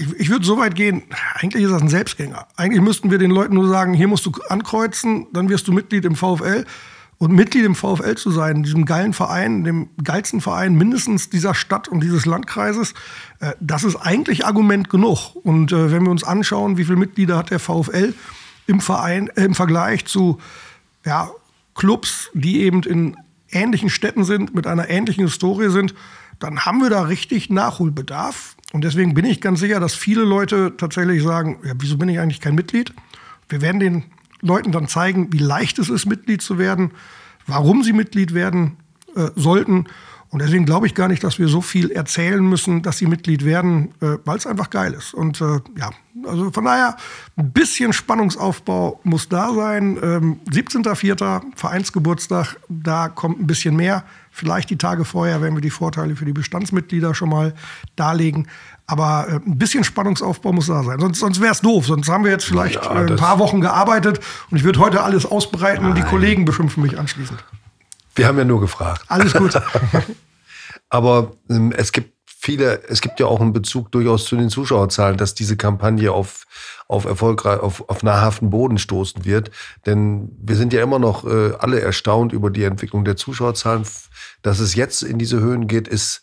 ich, 0.00 0.12
ich 0.18 0.30
würde 0.30 0.44
so 0.44 0.58
weit 0.58 0.74
gehen, 0.74 1.02
eigentlich 1.34 1.64
ist 1.64 1.72
das 1.72 1.82
ein 1.82 1.88
Selbstgänger. 1.88 2.46
Eigentlich 2.56 2.82
müssten 2.82 3.10
wir 3.10 3.18
den 3.18 3.30
Leuten 3.30 3.54
nur 3.54 3.68
sagen, 3.68 3.92
hier 3.92 4.08
musst 4.08 4.24
du 4.26 4.32
ankreuzen, 4.48 5.26
dann 5.32 5.48
wirst 5.48 5.68
du 5.68 5.72
Mitglied 5.72 6.04
im 6.04 6.16
VfL 6.16 6.64
und 7.18 7.32
Mitglied 7.32 7.66
im 7.66 7.74
VfL 7.74 8.14
zu 8.14 8.30
sein, 8.30 8.62
diesem 8.62 8.86
geilen 8.86 9.12
Verein, 9.12 9.62
dem 9.62 9.90
geilsten 10.02 10.40
Verein 10.40 10.74
mindestens 10.74 11.28
dieser 11.28 11.54
Stadt 11.54 11.86
und 11.86 12.02
dieses 12.02 12.24
Landkreises, 12.24 12.94
äh, 13.40 13.52
das 13.60 13.84
ist 13.84 13.96
eigentlich 13.96 14.46
Argument 14.46 14.88
genug. 14.88 15.36
Und 15.36 15.70
äh, 15.70 15.92
wenn 15.92 16.04
wir 16.04 16.10
uns 16.10 16.24
anschauen, 16.24 16.78
wie 16.78 16.84
viele 16.84 16.96
Mitglieder 16.96 17.36
hat 17.36 17.50
der 17.50 17.58
VfL 17.58 18.14
im 18.66 18.80
Verein 18.80 19.28
äh, 19.36 19.44
im 19.44 19.54
Vergleich 19.54 20.06
zu 20.06 20.38
ja, 21.04 21.30
Clubs, 21.74 22.30
die 22.32 22.62
eben 22.62 22.82
in 22.84 23.16
ähnlichen 23.50 23.90
Städten 23.90 24.24
sind, 24.24 24.54
mit 24.54 24.66
einer 24.66 24.88
ähnlichen 24.88 25.24
Historie 25.24 25.68
sind, 25.68 25.94
dann 26.38 26.60
haben 26.60 26.80
wir 26.80 26.88
da 26.88 27.02
richtig 27.02 27.50
Nachholbedarf. 27.50 28.56
Und 28.72 28.84
deswegen 28.84 29.14
bin 29.14 29.24
ich 29.24 29.40
ganz 29.40 29.60
sicher, 29.60 29.80
dass 29.80 29.94
viele 29.94 30.22
Leute 30.22 30.74
tatsächlich 30.76 31.22
sagen, 31.22 31.58
ja, 31.64 31.72
wieso 31.78 31.96
bin 31.96 32.08
ich 32.08 32.20
eigentlich 32.20 32.40
kein 32.40 32.54
Mitglied? 32.54 32.92
Wir 33.48 33.60
werden 33.60 33.80
den 33.80 34.04
Leuten 34.40 34.72
dann 34.72 34.88
zeigen, 34.88 35.32
wie 35.32 35.38
leicht 35.38 35.78
es 35.78 35.90
ist, 35.90 36.06
Mitglied 36.06 36.40
zu 36.40 36.58
werden, 36.58 36.92
warum 37.46 37.82
sie 37.82 37.92
Mitglied 37.92 38.32
werden 38.32 38.76
äh, 39.16 39.28
sollten. 39.34 39.86
Und 40.30 40.40
deswegen 40.40 40.64
glaube 40.64 40.86
ich 40.86 40.94
gar 40.94 41.08
nicht, 41.08 41.24
dass 41.24 41.40
wir 41.40 41.48
so 41.48 41.60
viel 41.60 41.90
erzählen 41.90 42.42
müssen, 42.42 42.82
dass 42.82 42.98
sie 42.98 43.06
Mitglied 43.06 43.44
werden, 43.44 43.92
äh, 44.00 44.16
weil 44.24 44.38
es 44.38 44.46
einfach 44.46 44.70
geil 44.70 44.94
ist. 44.94 45.12
Und 45.12 45.40
äh, 45.40 45.58
ja, 45.76 45.90
also 46.24 46.52
von 46.52 46.64
daher, 46.64 46.96
ein 47.36 47.50
bisschen 47.50 47.92
Spannungsaufbau 47.92 49.00
muss 49.02 49.28
da 49.28 49.52
sein. 49.52 49.98
Ähm, 50.00 50.40
17.04. 50.48 51.42
Vereinsgeburtstag, 51.56 52.56
da 52.68 53.08
kommt 53.08 53.40
ein 53.40 53.46
bisschen 53.48 53.74
mehr. 53.74 54.04
Vielleicht 54.30 54.70
die 54.70 54.78
Tage 54.78 55.04
vorher, 55.04 55.42
wenn 55.42 55.54
wir 55.54 55.60
die 55.60 55.70
Vorteile 55.70 56.14
für 56.14 56.24
die 56.24 56.32
Bestandsmitglieder 56.32 57.12
schon 57.12 57.30
mal 57.30 57.52
darlegen. 57.96 58.46
Aber 58.86 59.26
äh, 59.28 59.34
ein 59.34 59.58
bisschen 59.58 59.82
Spannungsaufbau 59.82 60.52
muss 60.52 60.66
da 60.66 60.84
sein. 60.84 61.00
Sonst, 61.00 61.18
sonst 61.18 61.40
wäre 61.40 61.52
es 61.52 61.60
doof. 61.60 61.86
Sonst 61.86 62.08
haben 62.08 62.22
wir 62.22 62.30
jetzt 62.30 62.44
vielleicht 62.44 62.76
ja, 62.76 63.02
äh, 63.02 63.10
ein 63.10 63.16
paar 63.16 63.40
Wochen 63.40 63.60
gearbeitet 63.60 64.20
und 64.50 64.56
ich 64.56 64.62
würde 64.62 64.78
heute 64.78 65.02
alles 65.02 65.26
ausbreiten 65.26 65.82
Nein. 65.82 65.90
und 65.90 65.98
die 65.98 66.04
Kollegen 66.04 66.44
beschimpfen 66.44 66.84
mich 66.84 66.96
anschließend. 66.96 67.44
Wir 68.14 68.26
haben 68.26 68.38
ja 68.38 68.44
nur 68.44 68.60
gefragt. 68.60 69.04
Alles 69.08 69.32
gut. 69.34 69.52
Aber 70.88 71.32
ähm, 71.48 71.72
es 71.76 71.92
gibt 71.92 72.14
viele, 72.26 72.82
es 72.88 73.00
gibt 73.00 73.20
ja 73.20 73.26
auch 73.26 73.40
einen 73.40 73.52
Bezug 73.52 73.92
durchaus 73.92 74.24
zu 74.24 74.36
den 74.36 74.48
Zuschauerzahlen, 74.48 75.18
dass 75.18 75.34
diese 75.34 75.56
Kampagne 75.56 76.10
auf, 76.10 76.46
auf 76.88 77.04
erfolgreich, 77.04 77.60
auf, 77.60 77.88
auf 77.88 78.02
nahrhaften 78.02 78.50
Boden 78.50 78.78
stoßen 78.78 79.24
wird. 79.24 79.50
Denn 79.84 80.30
wir 80.40 80.56
sind 80.56 80.72
ja 80.72 80.82
immer 80.82 80.98
noch 80.98 81.24
äh, 81.24 81.52
alle 81.58 81.80
erstaunt 81.80 82.32
über 82.32 82.50
die 82.50 82.64
Entwicklung 82.64 83.04
der 83.04 83.16
Zuschauerzahlen. 83.16 83.84
Dass 84.42 84.58
es 84.58 84.74
jetzt 84.74 85.02
in 85.02 85.18
diese 85.18 85.38
Höhen 85.40 85.66
geht, 85.66 85.86
ist 85.86 86.22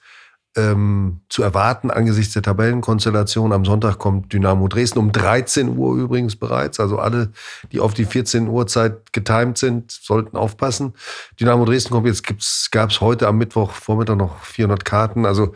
ähm, 0.58 1.22
zu 1.30 1.44
erwarten 1.44 1.92
angesichts 1.92 2.34
der 2.34 2.42
Tabellenkonstellation. 2.42 3.54
Am 3.54 3.64
Sonntag 3.64 4.00
kommt 4.00 4.34
Dynamo 4.34 4.68
Dresden 4.68 5.00
um 5.00 5.12
13 5.12 5.78
Uhr 5.78 5.96
übrigens 5.96 6.36
bereits. 6.36 6.80
Also 6.80 6.98
alle, 6.98 7.32
die 7.72 7.80
auf 7.80 7.94
die 7.94 8.06
14 8.06 8.48
Uhr 8.48 8.66
Zeit 8.68 9.14
getimt 9.14 9.60
sind, 9.60 9.92
sollten 9.92 10.36
aufpassen. 10.36 10.94
Dynamo 11.40 11.64
Dresden 11.64 11.92
kommt 11.92 12.08
jetzt, 12.08 12.72
gab 12.72 12.90
es 12.90 13.00
heute 13.00 13.28
am 13.28 13.38
Mittwoch 13.38 13.72
Vormittag 13.72 14.18
noch 14.18 14.44
400 14.44 14.84
Karten. 14.84 15.26
Also 15.26 15.54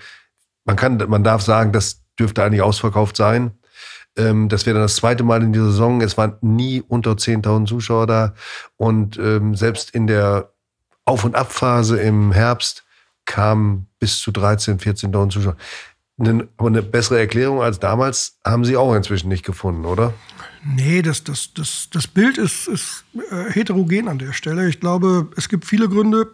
man 0.66 0.76
kann, 0.76 0.98
man 1.10 1.24
darf 1.24 1.42
sagen, 1.42 1.72
das 1.72 2.04
dürfte 2.20 2.44
eigentlich 2.44 2.62
ausverkauft 2.62 3.18
sein. 3.18 3.52
Ähm, 4.16 4.50
das 4.50 4.68
wäre 4.68 4.76
dann 4.76 4.84
das 4.84 4.98
zweite 4.98 5.24
Mal 5.24 5.42
in 5.42 5.52
dieser 5.52 5.72
Saison. 5.72 6.02
Es 6.02 6.18
waren 6.18 6.36
nie 6.42 6.84
unter 6.88 7.12
10.000 7.14 7.66
Zuschauer 7.66 8.06
da. 8.06 8.34
Und 8.78 9.18
ähm, 9.18 9.56
selbst 9.56 9.90
in 9.90 10.06
der 10.06 10.52
Auf- 11.06 11.26
und 11.26 11.36
Abphase 11.36 12.00
im 12.00 12.32
Herbst 12.32 12.84
kamen 13.32 13.88
bis 14.00 14.20
zu 14.20 14.32
13, 14.32 14.78
14.000 14.78 15.30
Zuschauer. 15.30 15.56
aber 16.58 16.68
eine 16.68 16.82
bessere 16.82 17.18
Erklärung 17.18 17.62
als 17.62 17.80
damals 17.80 18.38
haben 18.46 18.66
Sie 18.66 18.76
auch 18.76 18.94
inzwischen 18.94 19.30
nicht 19.30 19.46
gefunden, 19.46 19.86
oder? 19.86 20.14
Nee, 20.66 21.02
das, 21.02 21.24
das, 21.24 21.54
das, 21.54 21.88
das 21.92 22.08
Bild 22.08 22.38
ist, 22.38 22.68
ist 22.68 23.06
äh, 23.32 23.50
heterogen 23.52 24.10
an 24.10 24.20
der 24.20 24.34
Stelle. 24.34 24.68
Ich 24.68 24.82
glaube, 24.82 25.30
es 25.38 25.48
gibt 25.48 25.66
viele 25.66 25.88
Gründe. 25.88 26.28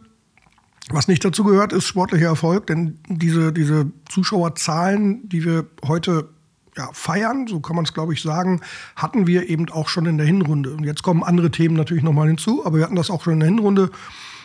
Was 0.90 1.08
nicht 1.08 1.24
dazu 1.24 1.44
gehört, 1.44 1.72
ist 1.72 1.86
sportlicher 1.86 2.28
Erfolg, 2.28 2.68
denn 2.68 2.98
diese, 3.08 3.54
diese 3.54 3.92
Zuschauerzahlen, 4.10 5.28
die 5.30 5.44
wir 5.44 5.66
heute 5.86 6.30
ja, 6.78 6.90
feiern, 6.94 7.46
so 7.48 7.60
kann 7.60 7.76
man 7.76 7.86
es, 7.86 7.94
glaube 7.94 8.14
ich, 8.14 8.22
sagen, 8.22 8.62
hatten 8.96 9.28
wir 9.28 9.50
eben 9.50 9.70
auch 9.70 9.90
schon 9.90 10.06
in 10.06 10.18
der 10.18 10.26
Hinrunde. 10.26 10.72
Und 10.72 10.84
jetzt 10.84 11.04
kommen 11.04 11.24
andere 11.24 11.52
Themen 11.52 11.76
natürlich 11.76 12.04
nochmal 12.04 12.28
hinzu, 12.28 12.66
aber 12.66 12.78
wir 12.78 12.86
hatten 12.86 12.96
das 12.96 13.10
auch 13.10 13.24
schon 13.24 13.34
in 13.34 13.40
der 13.42 13.50
Hinrunde. 13.50 13.92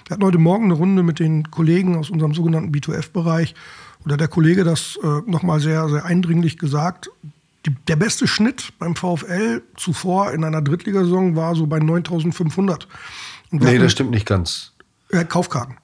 Wir 0.06 0.14
hatten 0.14 0.25
heute 0.25 0.38
Morgen 0.38 0.64
eine 0.64 0.75
Runde 0.75 1.02
mit 1.02 1.18
den 1.18 1.50
Kollegen 1.50 1.97
aus 1.97 2.11
unserem 2.11 2.35
sogenannten 2.35 2.73
B2F-Bereich. 2.73 3.54
Oder 4.04 4.16
der 4.16 4.28
Kollege 4.28 4.64
das 4.64 4.99
äh, 5.02 5.30
nochmal 5.30 5.61
sehr, 5.61 5.88
sehr 5.88 6.04
eindringlich 6.04 6.59
gesagt. 6.59 7.11
Die, 7.66 7.71
der 7.87 7.97
beste 7.97 8.26
Schnitt 8.26 8.73
beim 8.78 8.97
VfL 8.97 9.62
zuvor 9.76 10.32
in 10.32 10.42
einer 10.42 10.62
Drittligasaison 10.62 11.37
war 11.37 11.54
so 11.54 11.66
bei 11.66 11.78
9500. 11.78 12.88
Nee, 13.50 13.78
das 13.78 13.92
stimmt 13.92 14.11
nicht 14.11 14.26
ganz. 14.26 14.73
Äh, 15.11 15.25
Kaufkarten. 15.25 15.76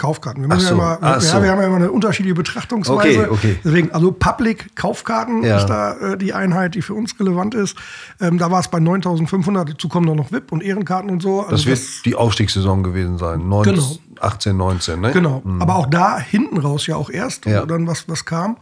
Kaufkarten. 0.00 0.42
Wir, 0.42 0.48
müssen 0.48 0.60
so, 0.60 0.66
ja, 0.78 0.94
immer, 0.96 0.98
ach 1.00 1.14
ja, 1.16 1.20
so. 1.20 1.42
wir 1.42 1.50
haben 1.50 1.60
ja 1.60 1.66
immer 1.66 1.76
eine 1.76 1.92
unterschiedliche 1.92 2.34
Betrachtungsweise. 2.34 3.20
Okay, 3.20 3.28
okay. 3.30 3.56
Deswegen, 3.62 3.92
also 3.92 4.10
Public 4.10 4.74
Kaufkarten 4.74 5.42
Ja. 5.44 5.58
ist 5.58 5.66
da 5.66 5.92
äh, 5.92 6.18
die 6.18 6.32
Einheit, 6.32 6.74
die 6.74 6.82
für 6.82 6.94
uns 6.94 7.18
relevant 7.20 7.54
ist. 7.54 7.76
Ähm, 8.20 8.38
da 8.38 8.50
war 8.50 8.60
es 8.60 8.68
bei 8.68 8.80
9500, 8.80 9.70
dazu 9.70 9.88
kommen 9.88 10.06
dann 10.06 10.16
noch 10.16 10.32
VIP 10.32 10.50
und 10.52 10.62
Ehrenkarten 10.62 11.10
und 11.10 11.22
so. 11.22 11.42
Also 11.42 11.52
Das 11.52 11.66
wird 11.66 12.04
die 12.06 12.14
Aufstiegssaison 12.16 12.82
gewesen 12.82 13.18
sein. 13.18 13.48
19, 13.48 13.74
Genau. 13.74 13.96
18, 14.20 14.56
19, 14.56 15.00
ne? 15.00 15.12
Genau, 15.12 15.42
aber 15.60 15.76
auch 15.76 15.86
da 15.86 16.18
hinten 16.18 16.58
raus 16.58 16.86
ja 16.86 16.96
auch 16.96 17.08
erst, 17.10 17.46
Ja. 17.46 17.62
wo 17.62 17.66
dann 17.66 17.86
was, 17.86 18.08
was 18.08 18.24
kam. 18.24 18.56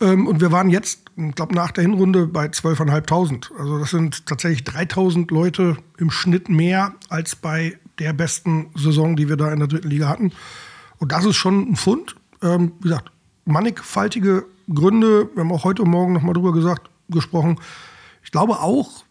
Ähm, 0.00 0.26
und 0.26 0.40
wir 0.40 0.52
waren 0.52 0.68
jetzt, 0.70 1.00
ich 1.16 1.34
glaube, 1.34 1.54
nach 1.54 1.70
der 1.70 1.82
Hinrunde 1.82 2.26
bei 2.26 2.46
12.500. 2.46 3.50
Also 3.58 3.78
das 3.78 3.90
sind 3.90 4.26
tatsächlich 4.26 4.64
3000 4.64 5.30
Leute 5.30 5.76
im 5.98 6.10
Schnitt 6.10 6.48
mehr 6.48 6.92
als 7.08 7.36
bei 7.36 7.78
der 7.98 8.12
besten 8.12 8.70
Saison, 8.74 9.16
die 9.16 9.28
wir 9.28 9.36
da 9.36 9.52
in 9.52 9.58
der 9.58 9.68
dritten 9.68 9.88
Liga 9.90 10.08
hatten. 10.08 10.32
Und 11.02 11.10
das 11.10 11.24
ist 11.24 11.34
schon 11.34 11.72
ein 11.72 11.74
Fund. 11.74 12.14
Ähm, 12.42 12.74
wie 12.78 12.84
gesagt, 12.84 13.10
mannigfaltige 13.44 14.44
Gründe. 14.72 15.28
Wir 15.34 15.42
haben 15.42 15.50
auch 15.50 15.64
heute 15.64 15.84
Morgen 15.84 16.12
noch 16.12 16.22
mal 16.22 16.32
drüber 16.32 16.52
gesagt, 16.52 16.90
gesprochen. 17.08 17.58
Ich 18.22 18.30
glaube 18.30 18.60
auch, 18.60 19.02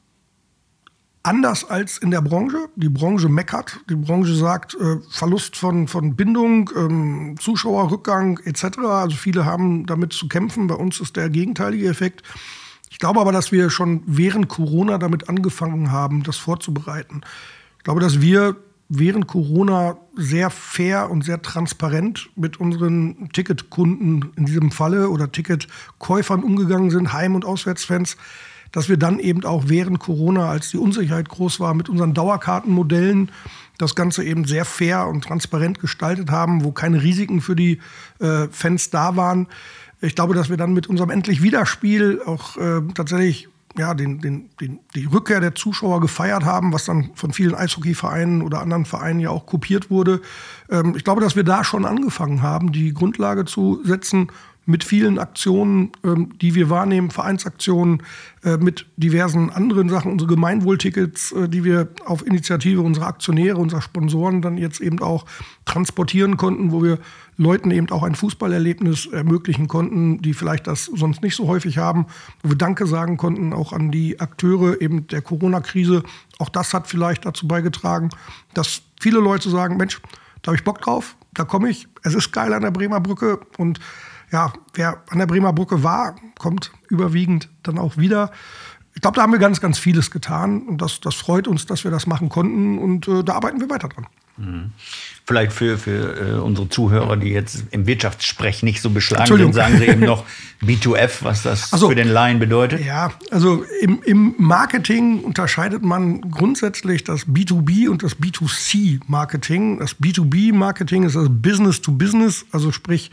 anders 1.22 1.70
als 1.70 1.98
in 1.98 2.10
der 2.10 2.22
Branche. 2.22 2.70
Die 2.78 2.88
Branche 2.88 3.28
meckert. 3.28 3.82
Die 3.90 3.98
Branche 3.98 4.34
sagt 4.34 4.74
äh, 4.76 5.00
Verlust 5.10 5.58
von, 5.58 5.90
von 5.90 6.16
Bindung, 6.16 6.70
ähm, 6.78 7.36
Zuschauerrückgang 7.38 8.40
etc. 8.46 8.78
Also 8.88 9.18
viele 9.18 9.44
haben 9.44 9.86
damit 9.86 10.14
zu 10.14 10.30
kämpfen. 10.30 10.68
Bei 10.68 10.76
uns 10.76 11.02
ist 11.02 11.18
der 11.18 11.30
gegenteilige 11.30 11.90
Effekt. 11.90 12.24
Ich 12.90 13.00
glaube 13.00 13.20
aber, 13.20 13.34
dass 13.34 13.52
wir 13.52 13.70
schon 13.70 14.02
während 14.06 14.48
Corona 14.48 14.98
damit 14.98 15.28
angefangen 15.28 15.92
haben, 15.92 16.24
das 16.24 16.38
vorzubereiten. 16.38 17.20
Ich 17.80 17.84
glaube, 17.84 18.00
dass 18.00 18.22
wir 18.22 18.56
während 18.94 19.28
Corona 19.28 19.98
sehr 20.18 20.50
fair 20.50 21.10
und 21.10 21.24
sehr 21.24 21.42
transparent 21.42 22.30
mit 22.36 22.60
unseren 22.60 23.30
Ticketkunden 23.32 24.34
in 24.36 24.46
diesem 24.46 24.70
Falle 24.70 25.10
oder 25.10 25.32
Ticketkäufern 25.32 26.44
umgegangen 26.44 26.90
sind, 26.90 27.14
Heim- 27.14 27.36
und 27.36 27.46
Auswärtsfans, 27.46 28.18
dass 28.74 28.90
wir 28.90 28.98
dann 28.98 29.20
eben 29.20 29.46
auch 29.46 29.64
während 29.68 30.00
Corona, 30.00 30.50
als 30.50 30.72
die 30.72 30.78
Unsicherheit 30.78 31.30
groß 31.30 31.62
war, 31.62 31.74
mit 31.74 31.88
unseren 31.88 32.14
Dauerkartenmodellen 32.14 33.32
das 33.78 33.96
Ganze 33.96 34.26
eben 34.26 34.44
sehr 34.44 34.66
fair 34.66 35.08
und 35.08 35.24
transparent 35.24 35.80
gestaltet 35.80 36.30
haben, 36.30 36.66
wo 36.66 36.74
keine 36.74 37.02
Risiken 37.02 37.40
für 37.40 37.56
die 37.56 37.80
äh, 38.20 38.50
Fans 38.52 38.90
da 38.90 39.16
waren. 39.16 39.48
Ich 40.02 40.16
glaube, 40.16 40.34
dass 40.34 40.50
wir 40.50 40.58
dann 40.58 40.74
mit 40.74 40.88
unserem 40.88 41.12
endlich 41.12 41.42
Wiederspiel 41.42 42.22
auch 42.26 42.58
äh, 42.58 42.82
tatsächlich 42.94 43.48
ja, 43.78 43.94
den, 43.94 44.20
den, 44.20 44.50
den, 44.60 44.80
die 44.96 45.06
Rückkehr 45.06 45.40
der 45.40 45.56
Zuschauer 45.56 46.02
gefeiert 46.02 46.44
haben, 46.44 46.74
was 46.74 46.86
dann 46.86 47.12
von 47.16 47.32
vielen 47.32 47.56
Eishockeyvereinen 47.56 48.42
oder 48.42 48.62
anderen 48.62 48.86
Vereinen 48.86 49.20
ja 49.20 49.30
auch 49.30 49.46
kopiert 49.46 49.90
wurde. 49.90 50.22
Ähm, 50.70 50.94
ich 50.96 51.04
glaube, 51.04 51.22
dass 51.22 51.36
wir 51.36 51.44
da 51.44 51.64
schon 51.64 51.86
angefangen 51.86 52.42
haben, 52.42 52.72
die 52.72 52.94
Grundlage 52.94 53.46
zu 53.46 53.82
setzen 53.84 54.28
mit 54.66 54.84
vielen 54.84 55.18
Aktionen, 55.18 55.92
ähm, 56.04 56.38
die 56.40 56.54
wir 56.54 56.70
wahrnehmen, 56.70 57.10
Vereinsaktionen, 57.10 58.04
äh, 58.44 58.58
mit 58.58 58.86
diversen 58.96 59.50
anderen 59.50 59.90
Sachen, 59.90 60.12
unsere 60.12 60.30
Gemeinwohltickets, 60.30 61.32
äh, 61.32 61.50
die 61.50 61.64
wir 61.64 61.90
auf 62.06 62.26
Initiative 62.26 62.82
unserer 62.82 63.08
Aktionäre, 63.08 63.58
unserer 63.58 63.82
Sponsoren 63.82 64.42
dann 64.42 64.58
jetzt 64.58 64.80
eben 64.80 65.00
auch 65.02 65.26
transportieren 65.66 66.38
konnten, 66.38 66.72
wo 66.72 66.84
wir 66.84 67.00
Leuten 67.38 67.72
eben 67.72 67.90
auch 67.90 68.04
ein 68.04 68.14
Fußballerlebnis 68.14 69.08
ermöglichen 69.08 69.68
konnten, 69.68 70.22
die 70.22 70.34
vielleicht 70.34 70.68
das 70.68 70.86
sonst 70.86 71.24
nicht 71.24 71.36
so 71.36 71.48
häufig 71.48 71.80
haben, 71.80 72.06
wo 72.44 72.50
wir 72.50 72.58
Danke 72.58 72.86
sagen 72.86 73.18
konnten, 73.18 73.54
auch 73.54 73.74
an 73.74 73.90
die 73.90 74.20
Akteure 74.20 74.80
eben 74.80 75.08
der 75.08 75.24
Corona-Krise. 75.24 76.04
Auch 76.38 76.50
das 76.50 76.74
hat 76.76 76.88
vielleicht 76.88 77.26
dazu 77.26 77.48
beigetragen, 77.48 78.10
dass 78.54 78.84
viele 79.00 79.20
Leute 79.20 79.50
sagen, 79.50 79.78
Mensch, 79.78 80.00
da 80.44 80.50
habe 80.50 80.58
ich 80.58 80.64
Bock 80.64 80.82
drauf, 80.82 81.16
da 81.34 81.46
komme 81.46 81.70
ich, 81.70 81.88
es 82.04 82.14
ist 82.14 82.32
geil 82.32 82.54
an 82.54 82.62
der 82.62 82.72
Bremer 82.72 83.00
Brücke 83.00 83.40
und 83.58 83.80
ja, 84.32 84.54
wer 84.74 85.04
an 85.10 85.20
der 85.20 85.28
Bremer 85.28 85.54
Brücke 85.54 85.84
war, 85.84 86.16
kommt 86.38 86.72
überwiegend 86.90 87.50
dann 87.64 87.78
auch 87.78 87.98
wieder. 87.98 88.32
Ich 88.94 89.02
glaube, 89.02 89.16
da 89.16 89.24
haben 89.24 89.32
wir 89.32 89.40
ganz, 89.40 89.62
ganz 89.62 89.80
vieles 89.80 90.12
getan 90.12 90.64
und 90.64 90.82
das, 90.82 91.00
das 91.00 91.16
freut 91.16 91.48
uns, 91.48 91.66
dass 91.66 91.84
wir 91.84 91.92
das 91.92 92.08
machen 92.08 92.30
konnten 92.30 92.78
und 92.78 93.08
äh, 93.08 93.24
da 93.24 93.34
arbeiten 93.34 93.60
wir 93.60 93.70
weiter 93.70 93.88
dran. 93.88 94.08
Vielleicht 95.26 95.52
für, 95.52 95.78
für 95.78 96.36
äh, 96.36 96.40
unsere 96.40 96.68
Zuhörer, 96.68 97.16
die 97.16 97.30
jetzt 97.30 97.66
im 97.72 97.86
Wirtschaftssprech 97.86 98.64
nicht 98.64 98.82
so 98.82 98.90
beschlagen 98.90 99.38
sind, 99.38 99.54
sagen 99.54 99.78
Sie 99.78 99.86
eben 99.86 100.02
noch 100.02 100.26
B2F, 100.64 101.18
was 101.22 101.44
das 101.44 101.70
Ach 101.72 101.78
so. 101.78 101.90
für 101.90 101.96
den 101.96 102.08
Laien 102.08 102.40
bedeutet. 102.40 102.84
Ja, 102.84 103.12
also 103.30 103.64
im, 103.82 104.02
im 104.04 104.36
Marketing 104.38 105.20
unterscheidet 105.20 105.84
man 105.84 106.22
grundsätzlich 106.22 107.04
das 107.04 107.28
B2B 107.28 107.88
und 107.88 108.04
das 108.04 108.18
B2C-Marketing. 108.18 109.80
Das 109.80 110.00
B2B-Marketing 110.00 111.04
ist 111.04 111.16
das 111.16 111.28
Business 111.30 111.82
to 111.82 111.92
Business, 111.92 112.46
also 112.52 112.72
sprich, 112.72 113.12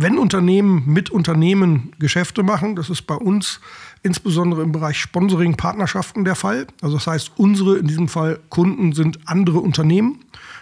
wenn 0.00 0.16
Unternehmen 0.16 0.84
mit 0.86 1.10
Unternehmen 1.10 1.90
Geschäfte 1.98 2.44
machen, 2.44 2.76
das 2.76 2.88
ist 2.88 3.02
bei 3.02 3.16
uns 3.16 3.60
insbesondere 4.04 4.62
im 4.62 4.70
Bereich 4.70 5.00
Sponsoring, 5.00 5.56
Partnerschaften 5.56 6.24
der 6.24 6.36
Fall. 6.36 6.68
Also 6.80 6.98
das 6.98 7.08
heißt, 7.08 7.32
unsere 7.36 7.78
in 7.78 7.88
diesem 7.88 8.06
Fall 8.06 8.38
Kunden 8.48 8.92
sind 8.92 9.18
andere 9.24 9.58
Unternehmen. 9.58 10.20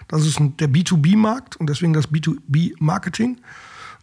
Das 0.09 0.25
ist 0.25 0.39
der 0.41 0.71
B2B-Markt 0.71 1.57
und 1.57 1.69
deswegen 1.69 1.93
das 1.93 2.09
B2B-Marketing. 2.11 3.37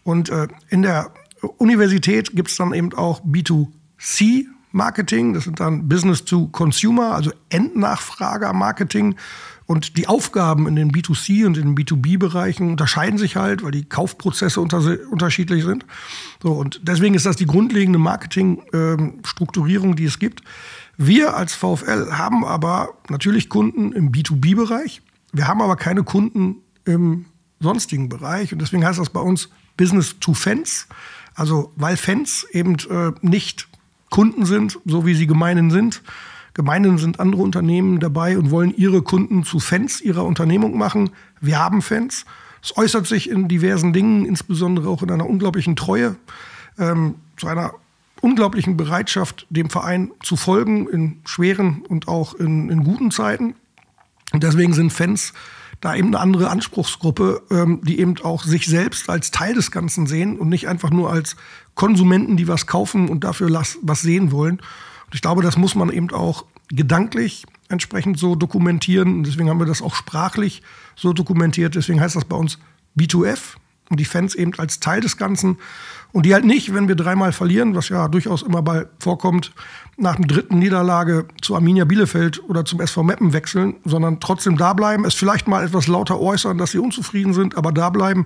Und 0.04 0.30
äh, 0.30 0.50
in 0.70 0.84
der 0.84 1.12
Universität 1.58 2.36
gibt 2.36 2.50
es 2.50 2.58
dann 2.58 2.72
eben 2.72 2.94
auch 2.94 3.22
B2C-Marketing. 4.74 5.34
Das 5.34 5.44
sind 5.46 5.60
dann 5.60 5.88
Business 5.88 6.26
to 6.26 6.48
Consumer, 6.48 7.14
also 7.14 7.32
Endnachfrager-Marketing. 7.50 9.16
Und 9.66 9.98
die 9.98 10.08
Aufgaben 10.08 10.68
in 10.68 10.76
den 10.76 10.92
B2C 10.92 11.46
und 11.46 11.58
in 11.58 11.74
den 11.74 11.78
B2B-Bereichen 11.78 12.70
unterscheiden 12.70 13.18
sich 13.18 13.38
halt, 13.38 13.64
weil 13.64 13.72
die 13.72 13.86
Kaufprozesse 13.86 14.60
unter, 14.60 14.80
unterschiedlich 15.10 15.64
sind. 15.64 15.86
So, 16.42 16.52
und 16.52 16.82
deswegen 16.84 17.16
ist 17.16 17.26
das 17.26 17.38
die 17.38 17.46
grundlegende 17.46 17.98
Marketingstrukturierung, 17.98 19.96
die 19.96 20.04
es 20.06 20.20
gibt. 20.20 20.44
Wir 20.98 21.38
als 21.38 21.54
VfL 21.54 22.12
haben 22.12 22.44
aber 22.44 22.90
natürlich 23.10 23.48
Kunden 23.50 23.94
im 23.94 24.12
B2B-Bereich. 24.12 25.02
Wir 25.32 25.48
haben 25.48 25.62
aber 25.62 25.78
keine 25.78 26.04
Kunden 26.04 26.58
im 26.86 27.26
sonstigen 27.62 28.10
Bereich. 28.10 28.52
Und 28.52 28.60
deswegen 28.60 28.86
heißt 28.86 29.00
das 29.00 29.10
bei 29.10 29.22
uns 29.22 29.50
Business 29.78 30.20
to 30.20 30.34
Fans. 30.34 30.88
Also 31.36 31.72
weil 31.78 31.98
Fans 31.98 32.46
eben 32.52 32.76
äh, 32.90 33.12
nicht 33.22 33.68
Kunden 34.14 34.46
sind, 34.46 34.80
so 34.86 35.08
wie 35.08 35.16
sie 35.16 35.26
Gemeinden 35.26 35.72
sind. 35.72 36.04
Gemeinden 36.54 37.00
sind 37.00 37.20
andere 37.20 37.42
Unternehmen 37.42 38.00
dabei 38.00 38.38
und 38.38 38.52
wollen 38.52 38.72
ihre 38.78 39.02
Kunden 39.02 39.44
zu 39.44 39.60
Fans 39.60 40.02
ihrer 40.02 40.24
Unternehmung 40.24 40.78
machen. 40.78 41.10
Wir 41.42 41.58
haben 41.58 41.82
Fans. 41.82 42.28
Es 42.62 42.78
äußert 42.78 43.08
sich 43.08 43.28
in 43.28 43.48
diversen 43.48 43.92
Dingen, 43.92 44.26
insbesondere 44.26 44.88
auch 44.88 45.02
in 45.02 45.10
einer 45.10 45.28
unglaublichen 45.28 45.76
Treue, 45.76 46.16
ähm, 46.78 47.16
zu 47.38 47.48
einer 47.48 47.74
unglaublichen 48.22 48.78
Bereitschaft, 48.78 49.48
dem 49.50 49.72
Verein 49.72 50.12
zu 50.22 50.36
folgen 50.36 50.88
in 50.90 51.18
schweren 51.26 51.82
und 51.90 52.08
auch 52.08 52.36
in, 52.36 52.70
in 52.70 52.84
guten 52.84 53.10
Zeiten. 53.10 53.56
Und 54.32 54.44
deswegen 54.44 54.74
sind 54.74 54.94
Fans 54.94 55.34
da 55.84 55.96
eben 55.96 56.08
eine 56.08 56.20
andere 56.20 56.50
Anspruchsgruppe, 56.50 57.44
ähm, 57.52 57.82
die 57.84 58.00
eben 58.00 58.16
auch 58.24 58.44
sich 58.44 58.68
selbst 58.68 59.10
als 59.10 59.32
Teil 59.32 59.54
des 59.54 59.70
Ganzen 59.70 60.08
sehen 60.08 60.40
und 60.40 60.48
nicht 60.48 60.70
einfach 60.70 60.92
nur 60.92 61.12
als 61.12 61.36
Konsumenten, 61.76 62.38
die 62.38 62.48
was 62.48 62.68
kaufen 62.68 63.10
und 63.10 63.26
dafür 63.26 63.52
was 63.52 64.02
sehen 64.02 64.32
wollen. 64.32 64.60
Und 64.60 65.16
ich 65.16 65.22
glaube, 65.22 65.44
das 65.44 65.58
muss 65.58 65.76
man 65.76 65.90
eben 65.90 66.10
auch 66.12 66.46
gedanklich 66.70 67.46
entsprechend 67.68 68.18
so 68.18 68.36
dokumentieren. 68.36 69.26
Deswegen 69.26 69.50
haben 69.50 69.60
wir 69.60 69.66
das 69.66 69.82
auch 69.82 69.96
sprachlich 69.96 70.62
so 70.96 71.12
dokumentiert. 71.12 71.76
Deswegen 71.76 72.00
heißt 72.00 72.16
das 72.16 72.26
bei 72.26 72.38
uns 72.38 72.60
B2F 72.98 73.56
und 73.90 74.00
die 74.00 74.06
Fans 74.06 74.36
eben 74.36 74.54
als 74.58 74.80
Teil 74.80 75.02
des 75.02 75.18
Ganzen. 75.18 75.58
Und 76.14 76.28
die 76.28 76.34
halt 76.36 76.46
nicht, 76.46 76.74
wenn 76.76 76.88
wir 76.88 76.96
dreimal 76.96 77.34
verlieren, 77.34 77.76
was 77.76 77.90
ja 77.90 78.08
durchaus 78.08 78.44
immer 78.44 78.62
bei 78.62 78.86
vorkommt, 79.00 79.52
nach 79.98 80.16
dem 80.16 80.28
dritten 80.28 80.60
Niederlage 80.60 81.26
zu 81.42 81.56
Arminia 81.56 81.86
Bielefeld 81.86 82.48
oder 82.48 82.66
zum 82.66 82.80
SV 82.82 83.02
Meppen 83.02 83.34
wechseln, 83.34 83.76
sondern 83.84 84.20
trotzdem 84.20 84.56
da 84.56 84.74
bleiben, 84.74 85.06
es 85.06 85.16
vielleicht 85.16 85.48
mal 85.48 85.66
etwas 85.66 85.88
lauter 85.88 86.20
äußern, 86.20 86.60
dass 86.60 86.72
sie 86.72 86.78
unzufrieden 86.78 87.34
sind, 87.34 87.58
aber 87.58 87.72
da 87.72 87.90
bleiben. 87.90 88.26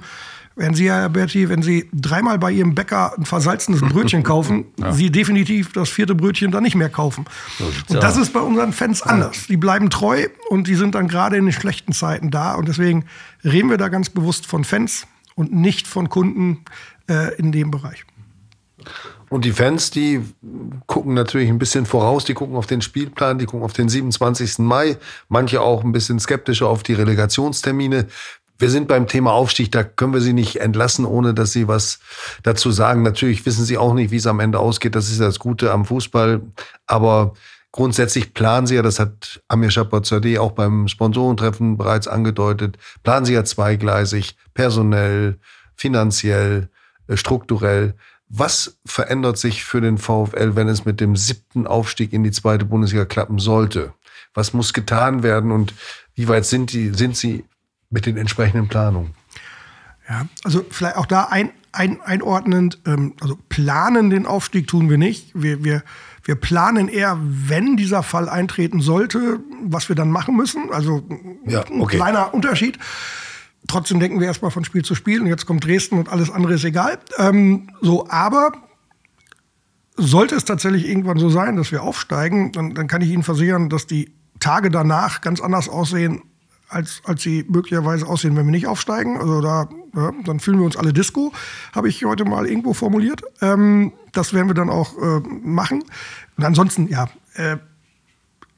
Wenn 0.60 0.74
Sie, 0.74 0.90
Herr 0.90 1.08
Berti, 1.08 1.50
wenn 1.50 1.62
Sie 1.62 1.88
dreimal 1.94 2.40
bei 2.40 2.52
Ihrem 2.52 2.74
Bäcker 2.74 3.14
ein 3.16 3.26
versalzenes 3.26 3.80
Brötchen 3.80 4.24
kaufen, 4.24 4.66
ja. 4.80 4.92
Sie 4.92 5.12
definitiv 5.12 5.72
das 5.72 5.88
vierte 5.88 6.16
Brötchen 6.16 6.50
dann 6.50 6.64
nicht 6.64 6.74
mehr 6.74 6.90
kaufen. 6.90 7.26
So 7.60 7.94
und 7.94 8.02
das 8.02 8.18
ist 8.18 8.34
bei 8.34 8.40
unseren 8.40 8.74
Fans 8.74 9.04
anders. 9.04 9.46
Die 9.46 9.56
bleiben 9.56 9.92
treu 9.92 10.26
und 10.50 10.66
die 10.66 10.74
sind 10.74 10.96
dann 10.96 11.08
gerade 11.08 11.38
in 11.38 11.46
den 11.46 11.54
schlechten 11.54 11.94
Zeiten 11.94 12.32
da. 12.32 12.56
Und 12.56 12.68
deswegen 12.68 13.06
reden 13.44 13.70
wir 13.70 13.78
da 13.78 13.90
ganz 13.90 14.10
bewusst 14.10 14.48
von 14.48 14.64
Fans 14.64 15.06
und 15.38 15.54
nicht 15.54 15.88
von 15.88 16.10
Kunden 16.10 16.66
äh, 17.08 17.34
in 17.36 17.54
dem 17.54 17.72
Bereich. 17.72 18.04
Und 19.30 19.46
die 19.46 19.52
Fans, 19.52 19.92
die 19.92 20.22
gucken 20.88 21.14
natürlich 21.14 21.50
ein 21.50 21.60
bisschen 21.60 21.86
voraus, 21.86 22.26
die 22.26 22.34
gucken 22.34 22.56
auf 22.56 22.66
den 22.66 22.82
Spielplan, 22.82 23.38
die 23.38 23.46
gucken 23.46 23.64
auf 23.64 23.74
den 23.74 23.88
27. 23.88 24.60
Mai, 24.60 24.98
manche 25.30 25.62
auch 25.62 25.84
ein 25.84 25.92
bisschen 25.92 26.20
skeptischer 26.20 26.68
auf 26.68 26.84
die 26.84 26.94
Relegationstermine. 26.94 28.08
Wir 28.58 28.70
sind 28.70 28.88
beim 28.88 29.06
Thema 29.06 29.34
Aufstieg, 29.34 29.72
da 29.72 29.84
können 29.84 30.14
wir 30.14 30.22
sie 30.22 30.34
nicht 30.34 30.60
entlassen, 30.62 31.06
ohne 31.06 31.34
dass 31.34 31.52
sie 31.52 31.68
was 31.68 32.00
dazu 32.42 32.72
sagen. 32.72 33.04
Natürlich 33.04 33.46
wissen 33.46 33.66
sie 33.66 33.78
auch 33.78 33.94
nicht, 33.94 34.10
wie 34.10 34.16
es 34.16 34.26
am 34.26 34.40
Ende 34.40 34.60
ausgeht. 34.60 34.96
Das 34.96 35.12
ist 35.12 35.20
das 35.20 35.38
Gute 35.38 35.72
am 35.72 35.86
Fußball. 35.86 36.42
Aber 36.88 37.34
grundsätzlich 37.72 38.34
planen 38.34 38.68
sie 38.68 38.76
ja, 38.76 38.82
das 38.82 39.00
hat 39.00 39.42
Amir 39.48 39.70
Chapotzadeh 39.70 40.40
auch 40.40 40.52
beim 40.52 40.88
Sponsorentreffen 40.88 41.78
bereits 41.78 42.08
angedeutet, 42.08 42.78
planen 43.04 43.26
sie 43.26 43.34
ja 43.34 43.44
zweigleisig, 43.44 44.36
personell, 44.54 45.40
finanziell, 45.76 46.70
äh, 47.08 47.18
strukturell. 47.18 47.96
Was 48.30 48.80
verändert 48.86 49.38
sich 49.38 49.64
für 49.64 49.80
den 49.80 49.98
VfL, 49.98 50.56
wenn 50.56 50.68
es 50.68 50.86
mit 50.86 51.00
dem 51.00 51.16
siebten 51.16 51.66
Aufstieg 51.66 52.12
in 52.14 52.24
die 52.24 52.32
zweite 52.32 52.66
Bundesliga 52.66 53.06
klappen 53.06 53.40
sollte? 53.40 53.94
Was 54.34 54.54
muss 54.54 54.74
getan 54.74 55.24
werden 55.24 55.52
und 55.52 55.74
wie 56.16 56.28
weit 56.28 56.46
sind, 56.46 56.74
die, 56.74 56.90
sind 56.90 57.16
Sie 57.16 57.46
mit 57.90 58.06
den 58.06 58.18
entsprechenden 58.18 58.68
Planungen. 58.68 59.14
Ja, 60.10 60.28
also 60.44 60.66
vielleicht 60.70 60.96
auch 60.96 61.06
da 61.06 61.26
ein, 61.26 61.52
ein, 61.72 62.02
einordnend, 62.02 62.80
ähm, 62.86 63.14
also 63.20 63.38
planen 63.50 64.10
den 64.10 64.26
Aufstieg 64.26 64.68
tun 64.68 64.90
wir 64.90 64.98
nicht. 64.98 65.32
Wir, 65.34 65.64
wir, 65.64 65.84
wir 66.24 66.36
planen 66.36 66.88
eher, 66.88 67.18
wenn 67.22 67.78
dieser 67.78 68.04
Fall 68.04 68.30
eintreten 68.30 68.82
sollte, 68.82 69.40
was 69.64 69.90
wir 69.90 69.96
dann 69.96 70.10
machen 70.10 70.36
müssen. 70.36 70.72
Also 70.72 71.04
ja, 71.46 71.62
okay. 71.62 71.74
ein 71.74 71.88
kleiner 71.88 72.34
Unterschied. 72.34 72.80
Trotzdem 73.68 74.00
denken 74.00 74.20
wir 74.22 74.28
erstmal 74.28 74.52
von 74.52 74.64
Spiel 74.64 74.84
zu 74.84 74.96
Spiel 74.96 75.22
und 75.22 75.28
jetzt 75.28 75.46
kommt 75.46 75.66
Dresden 75.66 76.00
und 76.00 76.10
alles 76.10 76.30
andere 76.32 76.54
ist 76.54 76.64
egal. 76.64 77.00
Ähm, 77.18 77.70
so, 77.82 78.10
aber 78.10 78.54
sollte 79.98 80.36
es 80.36 80.46
tatsächlich 80.46 80.88
irgendwann 80.88 81.18
so 81.18 81.30
sein, 81.30 81.58
dass 81.58 81.72
wir 81.72 81.84
aufsteigen, 81.84 82.54
dann, 82.54 82.76
dann 82.76 82.88
kann 82.88 83.02
ich 83.02 83.10
Ihnen 83.10 83.24
versichern, 83.24 83.68
dass 83.68 83.88
die 83.88 84.14
Tage 84.40 84.72
danach 84.72 85.20
ganz 85.22 85.42
anders 85.42 85.68
aussehen 85.68 86.22
als, 86.70 87.02
als 87.06 87.22
sie 87.22 87.46
möglicherweise 87.48 88.08
aussehen, 88.08 88.36
wenn 88.36 88.46
wir 88.46 88.52
nicht 88.52 88.68
aufsteigen. 88.68 89.18
Also 89.18 89.42
da, 89.42 89.70
ja, 89.96 90.12
dann 90.26 90.40
fühlen 90.40 90.60
wir 90.60 90.66
uns 90.66 90.78
alle 90.78 90.94
Disco, 90.94 91.32
habe 91.74 91.90
ich 91.90 92.04
heute 92.06 92.26
mal 92.26 92.48
irgendwo 92.48 92.74
formuliert. 92.74 93.22
Ähm, 93.42 93.94
das 94.14 94.34
werden 94.34 94.48
wir 94.48 94.54
dann 94.54 94.70
auch 94.70 94.98
äh, 94.98 95.20
machen. 95.44 95.84
Und 96.38 96.44
ansonsten, 96.44 96.88
ja, 96.88 97.08
äh, 97.36 97.58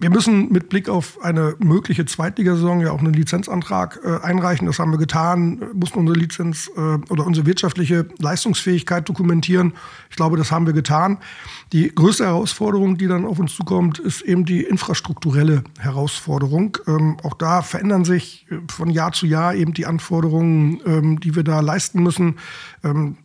wir 0.02 0.10
müssen 0.10 0.50
mit 0.52 0.70
Blick 0.70 0.88
auf 0.88 1.22
eine 1.22 1.56
mögliche 1.60 2.06
Zweitligasaison 2.06 2.80
ja 2.80 2.92
auch 2.92 3.00
einen 3.00 3.14
Lizenzantrag 3.14 4.00
äh, 4.04 4.26
einreichen. 4.26 4.66
Das 4.66 4.80
haben 4.80 4.92
wir 4.92 4.98
getan, 4.98 5.62
mussten 5.74 6.00
unsere 6.00 6.18
Lizenz 6.18 6.72
äh, 6.76 6.80
oder 7.12 7.26
unsere 7.26 7.46
wirtschaftliche 7.46 8.08
Leistungsfähigkeit 8.18 9.08
dokumentieren. 9.10 9.74
Ich 10.10 10.16
glaube, 10.16 10.38
das 10.38 10.54
haben 10.54 10.66
wir 10.66 10.74
getan. 10.74 11.18
Die 11.74 11.94
größte 11.94 12.26
Herausforderung, 12.26 12.98
die 12.98 13.08
dann 13.08 13.26
auf 13.26 13.40
uns 13.40 13.54
zukommt, 13.56 14.00
ist 14.00 14.22
eben 14.22 14.46
die 14.46 14.64
infrastrukturelle 14.64 15.66
Herausforderung. 15.80 16.78
Ähm, 16.88 17.18
auch 17.24 17.34
da 17.34 17.62
verändern 17.62 18.06
sich 18.06 18.48
äh, 18.50 18.56
von 18.72 18.90
Jahr 18.90 19.12
zu 19.12 19.26
Jahr 19.26 19.54
eben 19.54 19.74
die 19.74 19.86
Anforderungen, 19.86 20.80
ähm, 20.86 21.20
die 21.20 21.36
wir 21.36 21.44
da 21.44 21.60
leisten 21.60 22.02
müssen. 22.02 22.38
Ähm, 22.86 23.18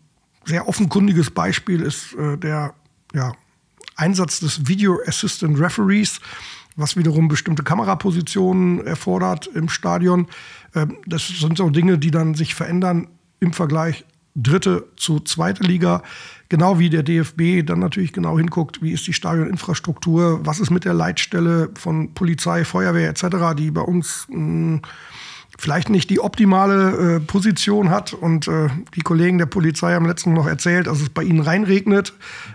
sehr 0.44 0.68
offenkundiges 0.68 1.30
Beispiel 1.30 1.80
ist 1.80 2.14
äh, 2.14 2.36
der 2.36 2.74
ja, 3.14 3.32
Einsatz 3.96 4.40
des 4.40 4.66
Video 4.66 5.00
Assistant 5.06 5.58
Referees 5.58 6.20
was 6.76 6.96
wiederum 6.96 7.28
bestimmte 7.28 7.62
Kamerapositionen 7.62 8.84
erfordert 8.86 9.48
im 9.54 9.68
Stadion. 9.68 10.26
Ähm, 10.74 10.98
das 11.06 11.28
sind 11.28 11.58
so 11.58 11.70
Dinge, 11.70 11.98
die 11.98 12.10
dann 12.10 12.34
sich 12.34 12.54
verändern 12.54 13.08
im 13.40 13.52
Vergleich 13.52 14.04
dritte 14.34 14.88
zu 14.96 15.20
zweite 15.20 15.62
Liga. 15.62 16.02
Genau 16.48 16.78
wie 16.78 16.90
der 16.90 17.02
DFB 17.02 17.64
dann 17.64 17.78
natürlich 17.78 18.12
genau 18.12 18.36
hinguckt, 18.36 18.82
wie 18.82 18.92
ist 18.92 19.06
die 19.06 19.12
Stadioninfrastruktur, 19.12 20.44
was 20.44 20.60
ist 20.60 20.70
mit 20.70 20.84
der 20.84 20.94
Leitstelle 20.94 21.70
von 21.78 22.14
Polizei, 22.14 22.64
Feuerwehr 22.64 23.08
etc., 23.08 23.56
die 23.56 23.70
bei 23.70 23.80
uns 23.80 24.26
mh, 24.28 24.36
hm, 24.36 24.82
vielleicht 25.56 25.88
nicht 25.88 26.10
die 26.10 26.20
optimale 26.20 27.16
äh, 27.16 27.20
Position 27.20 27.90
hat. 27.90 28.12
Und 28.12 28.48
äh, 28.48 28.68
die 28.96 29.02
Kollegen 29.02 29.38
der 29.38 29.46
Polizei 29.46 29.94
haben 29.94 30.06
letztens 30.06 30.34
noch 30.34 30.46
erzählt, 30.46 30.88
dass 30.88 31.00
es 31.00 31.10
bei 31.10 31.22
ihnen 31.22 31.40
reinregnet 31.40 32.12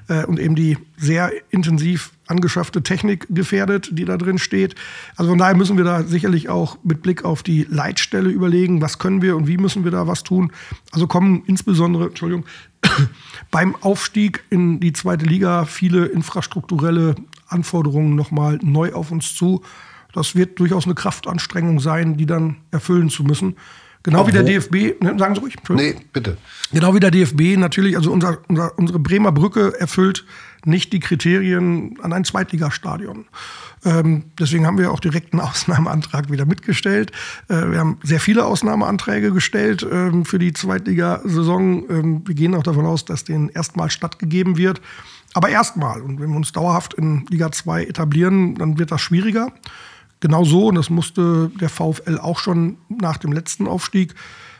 äh, 0.09 0.25
und 0.25 0.39
eben 0.39 0.55
die 0.55 0.77
sehr 0.97 1.31
intensiv 1.49 2.11
angeschaffte 2.29 2.83
Technik 2.83 3.27
gefährdet, 3.29 3.89
die 3.91 4.05
da 4.05 4.17
drin 4.17 4.37
steht. 4.37 4.75
Also 5.15 5.31
von 5.31 5.39
daher 5.39 5.55
müssen 5.55 5.77
wir 5.77 5.83
da 5.83 6.03
sicherlich 6.03 6.49
auch 6.49 6.77
mit 6.83 7.01
Blick 7.01 7.25
auf 7.25 7.43
die 7.43 7.65
Leitstelle 7.69 8.29
überlegen, 8.29 8.81
was 8.81 8.99
können 8.99 9.21
wir 9.21 9.35
und 9.35 9.47
wie 9.47 9.57
müssen 9.57 9.83
wir 9.83 9.91
da 9.91 10.07
was 10.07 10.23
tun. 10.23 10.51
Also 10.91 11.07
kommen 11.07 11.43
insbesondere, 11.47 12.07
Entschuldigung, 12.07 12.45
beim 13.51 13.75
Aufstieg 13.75 14.43
in 14.49 14.79
die 14.79 14.93
zweite 14.93 15.25
Liga 15.25 15.65
viele 15.65 16.05
infrastrukturelle 16.05 17.15
Anforderungen 17.47 18.15
nochmal 18.15 18.59
neu 18.61 18.93
auf 18.93 19.11
uns 19.11 19.35
zu. 19.35 19.63
Das 20.13 20.35
wird 20.35 20.59
durchaus 20.59 20.85
eine 20.85 20.95
Kraftanstrengung 20.95 21.79
sein, 21.79 22.17
die 22.17 22.25
dann 22.25 22.57
erfüllen 22.71 23.09
zu 23.09 23.23
müssen. 23.23 23.55
Genau 24.09 24.27
wie 24.27 24.31
der 24.31 24.43
DFB, 24.43 25.01
ne, 25.01 25.15
sagen 25.17 25.35
Sie 25.35 25.41
ruhig. 25.41 25.55
Nee, 25.69 25.95
bitte. 26.13 26.37
Genau 26.71 26.93
wie 26.93 26.99
der 26.99 27.11
DFB 27.11 27.57
natürlich, 27.57 27.95
also 27.95 28.11
unser, 28.11 28.39
unser, 28.47 28.77
unsere 28.77 28.99
Bremer 28.99 29.31
Brücke 29.31 29.79
erfüllt 29.79 30.25
nicht 30.65 30.91
die 30.93 30.99
Kriterien 30.99 31.95
an 32.01 32.13
ein 32.13 32.23
Zweitligastadion. 32.23 33.25
Ähm, 33.85 34.25
deswegen 34.37 34.65
haben 34.65 34.77
wir 34.77 34.91
auch 34.91 34.99
direkt 34.99 35.33
einen 35.33 35.41
Ausnahmeantrag 35.49 36.31
wieder 36.31 36.45
mitgestellt. 36.45 37.11
Äh, 37.47 37.71
wir 37.71 37.79
haben 37.79 37.97
sehr 38.03 38.19
viele 38.19 38.45
Ausnahmeanträge 38.45 39.31
gestellt 39.31 39.87
ähm, 39.89 40.25
für 40.25 40.39
die 40.39 40.53
Zweitligasaison. 40.53 41.89
Ähm, 41.89 42.21
wir 42.25 42.35
gehen 42.35 42.55
auch 42.55 42.63
davon 42.63 42.85
aus, 42.85 43.05
dass 43.05 43.23
denen 43.23 43.49
erstmal 43.49 43.89
stattgegeben 43.89 44.57
wird. 44.57 44.81
Aber 45.33 45.49
erstmal. 45.49 46.01
Und 46.01 46.19
wenn 46.19 46.29
wir 46.29 46.37
uns 46.37 46.51
dauerhaft 46.51 46.95
in 46.95 47.25
Liga 47.29 47.51
2 47.51 47.85
etablieren, 47.85 48.55
dann 48.55 48.79
wird 48.79 48.91
das 48.91 49.01
schwieriger. 49.01 49.53
Genau 50.19 50.43
so, 50.43 50.67
und 50.67 50.75
das 50.75 50.89
musste 50.89 51.49
der 51.59 51.69
VfL 51.69 52.17
auch 52.17 52.39
schon 52.39 52.77
nach 52.89 53.17
dem 53.17 53.31
letzten 53.31 53.67
Aufstieg. 53.67 54.15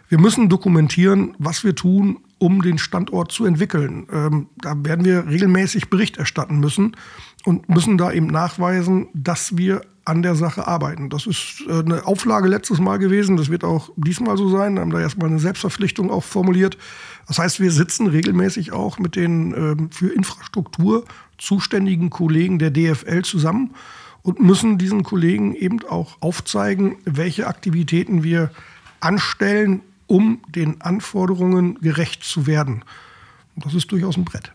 Wir 0.08 0.18
müssen 0.18 0.50
dokumentieren, 0.50 1.36
was 1.38 1.64
wir 1.64 1.76
tun, 1.76 2.20
um 2.40 2.62
den 2.62 2.78
Standort 2.78 3.32
zu 3.32 3.46
entwickeln. 3.46 4.08
Ähm, 4.12 4.48
da 4.58 4.74
werden 4.84 5.06
wir 5.06 5.28
regelmäßig 5.28 5.90
Bericht 5.90 6.18
erstatten 6.18 6.60
müssen 6.60 6.96
und 7.44 7.70
müssen 7.70 7.98
da 7.98 8.12
eben 8.12 8.28
nachweisen, 8.28 9.08
dass 9.14 9.58
wir 9.58 9.82
an 10.06 10.24
der 10.24 10.36
Sache 10.36 10.68
arbeiten. 10.68 11.10
Das 11.10 11.28
ist 11.28 11.64
äh, 11.68 11.80
eine 11.80 12.08
Auflage 12.08 12.48
letztes 12.48 12.80
Mal 12.80 12.98
gewesen. 12.98 13.38
Das 13.38 13.50
wird 13.50 13.64
auch 13.64 13.92
diesmal 13.98 14.38
so 14.38 14.50
sein. 14.50 14.74
Wir 14.76 14.82
haben 14.82 14.90
da 14.90 15.00
erstmal 15.00 15.30
eine 15.30 15.40
Selbstverpflichtung 15.40 16.10
auch 16.10 16.24
formuliert. 16.24 16.78
Das 17.28 17.38
heißt, 17.38 17.60
wir 17.60 17.72
sitzen 17.72 18.08
regelmäßig 18.08 18.72
auch 18.72 18.98
mit 18.98 19.16
den 19.16 19.54
ähm, 19.54 19.92
für 19.92 20.08
Infrastruktur 20.08 21.06
zuständigen 21.38 22.10
Kollegen 22.10 22.58
der 22.58 22.72
DFL 22.72 23.22
zusammen 23.22 23.76
und 24.22 24.40
müssen 24.40 24.78
diesen 24.78 25.04
Kollegen 25.04 25.56
eben 25.56 25.80
auch 25.88 26.18
aufzeigen, 26.22 26.98
welche 27.06 27.48
Aktivitäten 27.48 28.24
wir 28.24 28.52
anstellen, 29.00 29.82
um 30.08 30.42
den 30.48 30.82
Anforderungen 30.82 31.80
gerecht 31.82 32.24
zu 32.24 32.48
werden. 32.48 32.84
Und 33.56 33.66
das 33.66 33.74
ist 33.74 33.92
durchaus 33.92 34.18
ein 34.18 34.26
Brett. 34.26 34.52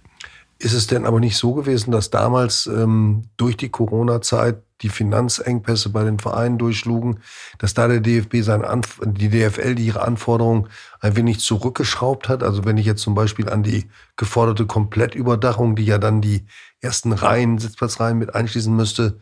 Ist 0.59 0.72
es 0.72 0.87
denn 0.87 1.05
aber 1.05 1.20
nicht 1.20 1.37
so 1.37 1.53
gewesen, 1.53 1.90
dass 1.90 2.11
damals 2.11 2.66
ähm, 2.66 3.24
durch 3.37 3.57
die 3.57 3.68
Corona-Zeit 3.68 4.62
die 4.83 4.88
Finanzengpässe 4.88 5.90
bei 5.90 6.05
den 6.05 6.18
Vereinen 6.18 6.59
durchschlugen, 6.59 7.20
dass 7.59 7.74
da 7.74 7.88
der 7.88 8.00
DFB 8.00 8.37
seine 8.42 8.68
Anf 8.68 9.00
die 9.05 9.29
DFL 9.29 9.79
ihre 9.79 10.03
Anforderungen 10.03 10.68
ein 11.00 11.16
wenig 11.16 11.40
zurückgeschraubt 11.40 12.29
hat? 12.29 12.42
Also 12.42 12.64
wenn 12.64 12.77
ich 12.77 12.87
jetzt 12.87 13.03
zum 13.03 13.14
Beispiel 13.14 13.48
an 13.48 13.62
die 13.62 13.88
geforderte 14.16 14.66
Komplettüberdachung, 14.66 15.77
die 15.77 15.85
ja 15.85 15.98
dann 15.98 16.20
die 16.20 16.44
ersten 16.81 17.12
Reihen, 17.12 17.59
Sitzplatzreihen 17.59 18.18
mit 18.18 18.35
einschließen 18.35 18.74
müsste, 18.74 19.18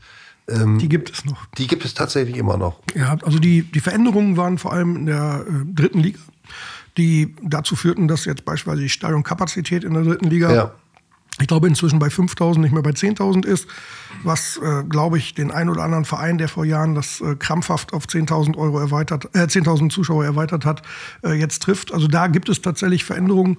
ähm, 0.52 0.78
die 0.78 0.88
gibt 0.88 1.10
es 1.10 1.24
noch. 1.24 1.46
Die 1.58 1.66
gibt 1.66 1.84
es 1.84 1.94
tatsächlich 1.94 2.36
immer 2.36 2.56
noch. 2.56 2.80
Ja, 2.94 3.16
also 3.22 3.38
die, 3.38 3.62
die 3.62 3.80
Veränderungen 3.80 4.36
waren 4.36 4.58
vor 4.58 4.72
allem 4.72 4.96
in 4.96 5.06
der 5.06 5.44
äh, 5.48 5.52
dritten 5.74 6.00
Liga, 6.00 6.18
die 6.96 7.34
dazu 7.42 7.76
führten, 7.76 8.08
dass 8.08 8.24
jetzt 8.24 8.44
beispielsweise 8.44 8.82
die 8.82 8.88
Stadionkapazität 8.88 9.84
in 9.84 9.94
der 9.94 10.02
dritten 10.02 10.28
Liga, 10.28 10.52
ja. 10.52 10.74
ich 11.40 11.46
glaube, 11.46 11.68
inzwischen 11.68 11.98
bei 11.98 12.08
5.000, 12.08 12.58
nicht 12.58 12.72
mehr 12.72 12.82
bei 12.82 12.90
10.000 12.90 13.46
ist, 13.46 13.66
was, 14.24 14.58
äh, 14.62 14.84
glaube 14.84 15.18
ich, 15.18 15.34
den 15.34 15.50
einen 15.50 15.70
oder 15.70 15.82
anderen 15.82 16.04
Verein, 16.04 16.38
der 16.38 16.48
vor 16.48 16.64
Jahren 16.64 16.94
das 16.94 17.20
äh, 17.20 17.34
krampfhaft 17.36 17.92
auf 17.92 18.06
10.000 18.06 18.56
Euro 18.56 18.78
erweitert, 18.78 19.30
äh, 19.34 19.46
10.000 19.46 19.90
Zuschauer 19.90 20.24
erweitert 20.24 20.64
hat, 20.64 20.82
äh, 21.24 21.32
jetzt 21.32 21.62
trifft. 21.62 21.92
Also 21.92 22.08
da 22.08 22.26
gibt 22.26 22.48
es 22.48 22.60
tatsächlich 22.60 23.04
Veränderungen 23.04 23.56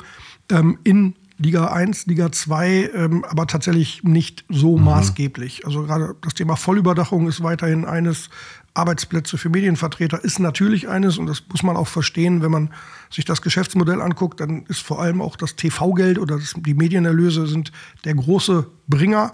ähm, 0.49 0.77
in 0.83 1.15
Liga 1.43 1.67
1, 1.67 2.07
Liga 2.07 2.31
2, 2.31 2.91
ähm, 2.95 3.25
aber 3.25 3.47
tatsächlich 3.47 4.03
nicht 4.03 4.45
so 4.49 4.77
mhm. 4.77 4.85
maßgeblich. 4.85 5.65
Also 5.65 5.83
gerade 5.83 6.15
das 6.21 6.33
Thema 6.33 6.55
Vollüberdachung 6.55 7.27
ist 7.27 7.43
weiterhin 7.43 7.85
eines. 7.85 8.29
Arbeitsplätze 8.75 9.37
für 9.37 9.49
Medienvertreter 9.49 10.23
ist 10.23 10.39
natürlich 10.39 10.87
eines 10.87 11.19
und 11.19 11.27
das 11.27 11.43
muss 11.51 11.61
man 11.61 11.77
auch 11.77 11.87
verstehen, 11.87 12.41
wenn 12.41 12.49
man 12.49 12.71
sich 13.11 13.23
das 13.23 13.43
Geschäftsmodell 13.43 14.01
anguckt, 14.01 14.39
dann 14.39 14.65
ist 14.65 14.79
vor 14.79 14.99
allem 14.99 15.21
auch 15.21 15.35
das 15.35 15.55
TV-Geld 15.55 16.17
oder 16.17 16.39
das, 16.39 16.55
die 16.57 16.73
Medienerlöse 16.73 17.45
sind 17.45 17.71
der 18.03 18.15
große 18.15 18.67
Bringer. 18.87 19.31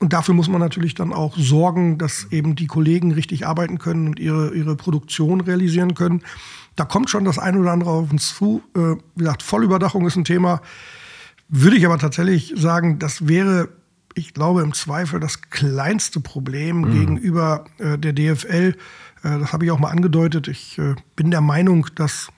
Und 0.00 0.12
dafür 0.12 0.34
muss 0.34 0.48
man 0.48 0.60
natürlich 0.60 0.94
dann 0.94 1.14
auch 1.14 1.36
sorgen, 1.38 1.96
dass 1.96 2.26
eben 2.30 2.54
die 2.54 2.66
Kollegen 2.66 3.12
richtig 3.12 3.46
arbeiten 3.46 3.78
können 3.78 4.08
und 4.08 4.18
ihre, 4.18 4.52
ihre 4.52 4.76
Produktion 4.76 5.40
realisieren 5.40 5.94
können. 5.94 6.22
Da 6.76 6.84
kommt 6.84 7.08
schon 7.08 7.24
das 7.24 7.38
eine 7.38 7.58
oder 7.58 7.72
andere 7.72 7.90
auf 7.90 8.10
uns 8.10 8.34
zu. 8.34 8.62
Äh, 8.74 8.96
wie 9.14 9.20
gesagt, 9.20 9.42
Vollüberdachung 9.42 10.06
ist 10.06 10.16
ein 10.16 10.24
Thema. 10.24 10.60
Würde 11.54 11.76
ich 11.76 11.84
aber 11.84 11.98
tatsächlich 11.98 12.54
sagen, 12.56 12.98
das 12.98 13.28
wäre, 13.28 13.68
ich 14.14 14.32
glaube, 14.32 14.62
im 14.62 14.72
Zweifel 14.72 15.20
das 15.20 15.42
kleinste 15.42 16.18
Problem 16.18 16.78
mhm. 16.78 16.92
gegenüber 16.92 17.66
äh, 17.76 17.98
der 17.98 18.14
DFL. 18.14 18.74
Äh, 19.22 19.38
das 19.38 19.52
habe 19.52 19.66
ich 19.66 19.70
auch 19.70 19.78
mal 19.78 19.90
angedeutet. 19.90 20.48
Ich 20.48 20.78
äh, 20.78 20.94
bin 21.14 21.30
der 21.30 21.42
Meinung, 21.42 21.88
dass 21.94 22.28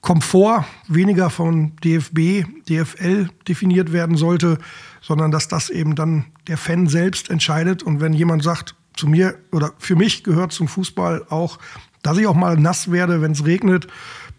Komfort 0.00 0.64
weniger 0.86 1.28
von 1.28 1.74
DFB, 1.82 2.46
DFL 2.68 3.30
definiert 3.48 3.92
werden 3.92 4.16
sollte, 4.16 4.58
sondern 5.00 5.32
dass 5.32 5.48
das 5.48 5.68
eben 5.68 5.96
dann 5.96 6.26
der 6.46 6.56
Fan 6.56 6.86
selbst 6.86 7.30
entscheidet. 7.30 7.82
Und 7.82 8.00
wenn 8.00 8.12
jemand 8.12 8.44
sagt, 8.44 8.76
zu 8.94 9.08
mir 9.08 9.34
oder 9.50 9.72
für 9.78 9.96
mich 9.96 10.22
gehört 10.22 10.52
zum 10.52 10.68
Fußball 10.68 11.26
auch, 11.30 11.58
dass 12.04 12.16
ich 12.18 12.28
auch 12.28 12.36
mal 12.36 12.56
nass 12.56 12.92
werde, 12.92 13.22
wenn 13.22 13.32
es 13.32 13.44
regnet, 13.44 13.88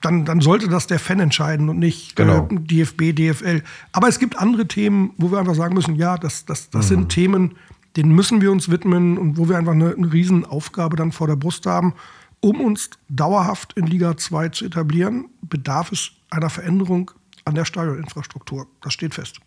dann, 0.02 0.26
dann 0.26 0.42
sollte 0.42 0.68
das 0.68 0.88
der 0.88 1.00
Fan 1.00 1.20
entscheiden 1.20 1.70
und 1.70 1.80
nicht 1.80 2.16
genau. 2.16 2.48
äh, 2.52 2.56
DFB, 2.56 3.16
DFL. 3.16 3.64
Aber 3.92 4.08
es 4.08 4.20
gibt 4.20 4.38
andere 4.38 4.68
Themen, 4.68 5.12
wo 5.18 5.32
wir 5.32 5.40
einfach 5.40 5.56
sagen 5.56 5.74
müssen, 5.74 5.96
ja, 5.96 6.18
das, 6.18 6.46
das, 6.46 6.70
das 6.70 6.86
mhm. 6.86 6.90
sind 6.90 7.10
Themen, 7.10 7.56
denen 7.96 8.12
müssen 8.12 8.42
wir 8.42 8.52
uns 8.52 8.70
widmen 8.70 9.18
und 9.18 9.38
wo 9.38 9.50
wir 9.50 9.58
einfach 9.58 9.74
eine, 9.74 9.94
eine 9.94 10.12
Riesenaufgabe 10.12 10.96
dann 10.96 11.12
vor 11.12 11.28
der 11.28 11.36
Brust 11.36 11.66
haben. 11.66 11.94
Um 12.40 12.62
uns 12.62 12.92
dauerhaft 13.10 13.74
in 13.74 13.88
Liga 13.88 14.16
2 14.16 14.50
zu 14.50 14.66
etablieren, 14.66 15.26
bedarf 15.42 15.92
es 15.92 16.12
einer 16.30 16.50
Veränderung 16.50 17.12
an 17.46 17.56
der 17.56 17.66
Stadioninfrastruktur. 17.66 18.68
Das 18.82 18.94
steht 18.94 19.16
fest. 19.16 19.40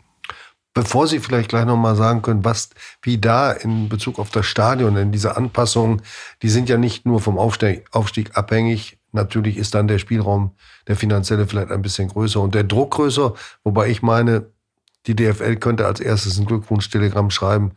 Bevor 0.73 1.09
Sie 1.09 1.19
vielleicht 1.19 1.49
gleich 1.49 1.65
nochmal 1.65 1.97
sagen 1.97 2.23
können, 2.23 2.45
was, 2.45 2.71
wie 3.03 3.19
da 3.19 3.51
in 3.51 3.89
Bezug 3.89 4.19
auf 4.21 4.31
das 4.31 4.47
Stadion, 4.47 4.95
denn 4.95 5.11
diese 5.11 5.37
Anpassungen, 5.37 6.03
die 6.43 6.49
sind 6.49 6.69
ja 6.69 6.79
nicht 6.79 7.07
nur 7.07 7.21
vom 7.21 7.39
Aufstieg, 7.39 7.87
Aufstieg 7.91 8.37
abhängig. 8.37 9.00
Natürlich 9.13 9.57
ist 9.57 9.75
dann 9.75 9.89
der 9.89 9.99
Spielraum, 9.99 10.53
der 10.87 10.97
finanzielle 10.97 11.47
vielleicht 11.47 11.71
ein 11.71 11.83
bisschen 11.83 12.09
größer 12.09 12.41
und 12.41 12.55
der 12.55 12.65
Druck 12.65 12.93
größer. 12.93 13.35
Wobei 13.65 13.89
ich 13.89 14.03
meine, 14.03 14.47
die 15.07 15.17
DFL 15.17 15.57
könnte 15.57 15.87
als 15.87 16.01
erstes 16.01 16.39
ein 16.39 16.47
Glückwunsch-Telegramm 16.47 17.31
schreiben 17.31 17.73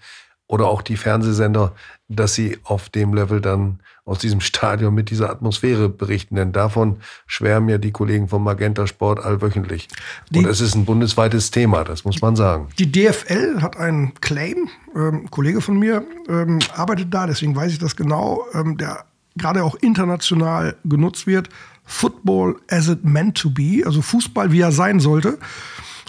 oder 0.48 0.68
auch 0.68 0.82
die 0.82 0.98
Fernsehsender, 0.98 1.74
dass 2.10 2.36
sie 2.36 2.60
auf 2.64 2.90
dem 2.90 3.14
Level 3.14 3.42
dann 3.42 3.80
aus 4.06 4.20
diesem 4.20 4.42
Stadion 4.42 4.94
mit 4.94 5.10
dieser 5.10 5.30
Atmosphäre 5.30 5.90
berichten. 5.90 6.36
Denn 6.36 6.52
davon 6.52 6.98
schwärmen 7.26 7.70
ja 7.70 7.78
die 7.78 7.92
Kollegen 7.92 8.28
vom 8.28 8.44
Magenta 8.44 8.86
Sport 8.86 9.20
allwöchentlich. 9.24 9.88
Die, 10.30 10.40
Und 10.40 10.48
es 10.48 10.62
ist 10.62 10.76
ein 10.76 10.86
bundesweites 10.86 11.52
Thema, 11.52 11.84
das 11.84 12.04
muss 12.06 12.22
man 12.22 12.36
sagen. 12.36 12.68
Die 12.78 12.92
DFL 12.92 13.62
hat 13.62 13.78
einen 13.78 14.14
Claim, 14.16 14.70
ähm, 14.96 15.24
ein 15.24 15.32
Kollege 15.32 15.62
von 15.62 15.80
mir 15.80 16.06
ähm, 16.28 16.60
arbeitet 16.76 17.14
da, 17.14 17.26
deswegen 17.26 17.56
weiß 17.56 17.72
ich 17.72 17.80
das 17.80 17.96
genau, 17.96 18.46
ähm, 18.54 18.78
der 18.78 19.06
gerade 19.36 19.64
auch 19.64 19.76
international 19.76 20.76
genutzt 20.84 21.28
wird. 21.28 21.50
Football 21.86 22.56
as 22.70 22.88
it 22.88 23.04
meant 23.04 23.38
to 23.38 23.50
be, 23.50 23.84
also 23.86 24.02
Fußball, 24.02 24.52
wie 24.52 24.62
er 24.62 24.72
sein 24.72 25.00
sollte. 25.00 25.38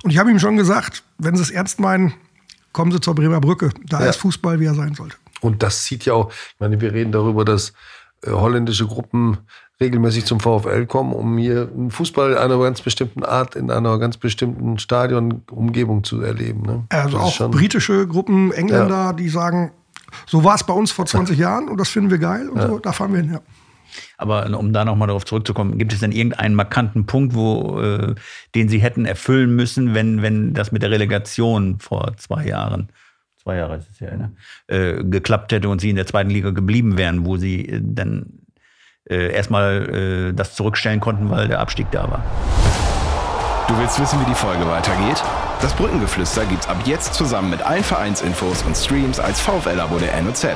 Und 0.02 0.10
ich 0.10 0.18
habe 0.18 0.30
ihm 0.30 0.38
schon 0.38 0.56
gesagt, 0.56 1.02
wenn 1.18 1.34
Sie 1.34 1.42
es 1.42 1.50
ernst 1.50 1.80
meinen, 1.80 2.14
kommen 2.72 2.92
Sie 2.92 3.00
zur 3.00 3.14
Bremer 3.14 3.40
Brücke. 3.40 3.70
Da 3.87 4.00
ja. 4.00 4.10
ist 4.10 4.16
Fußball, 4.16 4.60
wie 4.60 4.66
er 4.66 4.74
sein 4.74 4.94
sollte. 4.94 5.16
Und 5.40 5.62
das 5.62 5.84
zieht 5.84 6.04
ja 6.04 6.14
auch, 6.14 6.30
ich 6.30 6.60
meine, 6.60 6.80
wir 6.80 6.92
reden 6.92 7.12
darüber, 7.12 7.44
dass 7.44 7.72
äh, 8.22 8.30
holländische 8.30 8.87
Gruppen 8.87 9.38
regelmäßig 9.80 10.24
zum 10.24 10.40
VfL 10.40 10.87
kommen, 10.87 11.12
um 11.12 11.37
hier 11.37 11.68
einen 11.74 11.90
Fußball 11.90 12.38
einer 12.38 12.58
ganz 12.58 12.80
bestimmten 12.80 13.24
Art 13.24 13.56
in 13.56 13.70
einer 13.70 13.98
ganz 13.98 14.16
bestimmten 14.16 14.78
Stadionumgebung 14.78 16.04
zu 16.04 16.20
erleben. 16.20 16.62
Ne? 16.62 16.84
Also 16.90 17.18
auch 17.18 17.50
britische 17.50 18.06
Gruppen, 18.06 18.52
Engländer, 18.52 18.94
ja. 18.94 19.12
die 19.12 19.28
sagen, 19.28 19.72
so 20.26 20.44
war 20.44 20.54
es 20.54 20.64
bei 20.64 20.74
uns 20.74 20.92
vor 20.92 21.06
20 21.06 21.38
Jahren 21.38 21.68
und 21.68 21.78
das 21.78 21.88
finden 21.88 22.10
wir 22.10 22.18
geil 22.18 22.48
und 22.48 22.58
ja. 22.58 22.68
so, 22.68 22.78
da 22.78 22.92
fahren 22.92 23.12
wir 23.12 23.20
hin, 23.20 23.32
ja. 23.34 23.40
Aber 24.16 24.46
um 24.58 24.72
da 24.72 24.84
nochmal 24.84 25.06
darauf 25.06 25.24
zurückzukommen, 25.24 25.78
gibt 25.78 25.92
es 25.92 26.00
denn 26.00 26.10
irgendeinen 26.10 26.56
markanten 26.56 27.06
Punkt, 27.06 27.34
wo, 27.34 27.80
äh, 27.80 28.14
den 28.54 28.68
Sie 28.68 28.78
hätten 28.78 29.06
erfüllen 29.06 29.54
müssen, 29.54 29.94
wenn, 29.94 30.20
wenn 30.20 30.52
das 30.52 30.72
mit 30.72 30.82
der 30.82 30.90
Relegation 30.90 31.78
vor 31.78 32.16
zwei 32.16 32.44
Jahren 32.46 32.88
zwei 33.44 33.56
Jahre 33.56 33.76
ist 33.76 33.90
es 33.90 34.00
ja, 34.00 34.16
ne? 34.16 34.32
äh, 34.66 35.04
geklappt 35.04 35.52
hätte 35.52 35.68
und 35.68 35.80
sie 35.80 35.90
in 35.90 35.96
der 35.96 36.06
zweiten 36.06 36.30
Liga 36.30 36.50
geblieben 36.50 36.96
wären, 36.96 37.26
wo 37.26 37.37
sie 37.37 37.68
äh, 37.68 37.80
dann 37.82 38.40
äh, 39.08 39.32
erstmal 39.32 40.30
äh, 40.30 40.32
das 40.32 40.54
zurückstellen 40.54 41.00
konnten, 41.00 41.30
weil 41.30 41.48
der 41.48 41.60
Abstieg 41.60 41.90
da 41.90 42.10
war. 42.10 42.24
Du 43.68 43.78
willst 43.78 44.00
wissen, 44.00 44.20
wie 44.20 44.24
die 44.24 44.34
Folge 44.34 44.66
weitergeht? 44.66 45.22
Das 45.60 45.74
Brückengeflüster 45.74 46.44
gibt's 46.46 46.68
ab 46.68 46.76
jetzt 46.84 47.14
zusammen 47.14 47.50
mit 47.50 47.62
allen 47.62 47.84
Vereinsinfos 47.84 48.62
und 48.62 48.76
Streams 48.76 49.18
als 49.18 49.40
VfL-Abo 49.40 49.98
der 49.98 50.20
NOZ. 50.22 50.46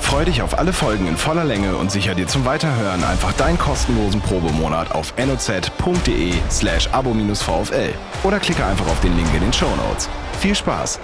Freu 0.00 0.24
dich 0.24 0.40
auf 0.42 0.58
alle 0.58 0.72
Folgen 0.72 1.06
in 1.06 1.16
voller 1.16 1.44
Länge 1.44 1.76
und 1.76 1.90
sicher 1.90 2.14
dir 2.14 2.26
zum 2.26 2.44
Weiterhören 2.44 3.04
einfach 3.04 3.32
deinen 3.34 3.58
kostenlosen 3.58 4.20
Probemonat 4.20 4.92
auf 4.92 5.12
noz.de 5.18 6.32
slash 6.50 6.88
abo-vfl 6.92 7.94
oder 8.22 8.40
klicke 8.40 8.64
einfach 8.64 8.86
auf 8.86 9.00
den 9.00 9.16
Link 9.16 9.28
in 9.34 9.40
den 9.40 9.52
Show 9.52 9.70
Notes. 9.76 10.08
Viel 10.40 10.54
Spaß! 10.54 10.98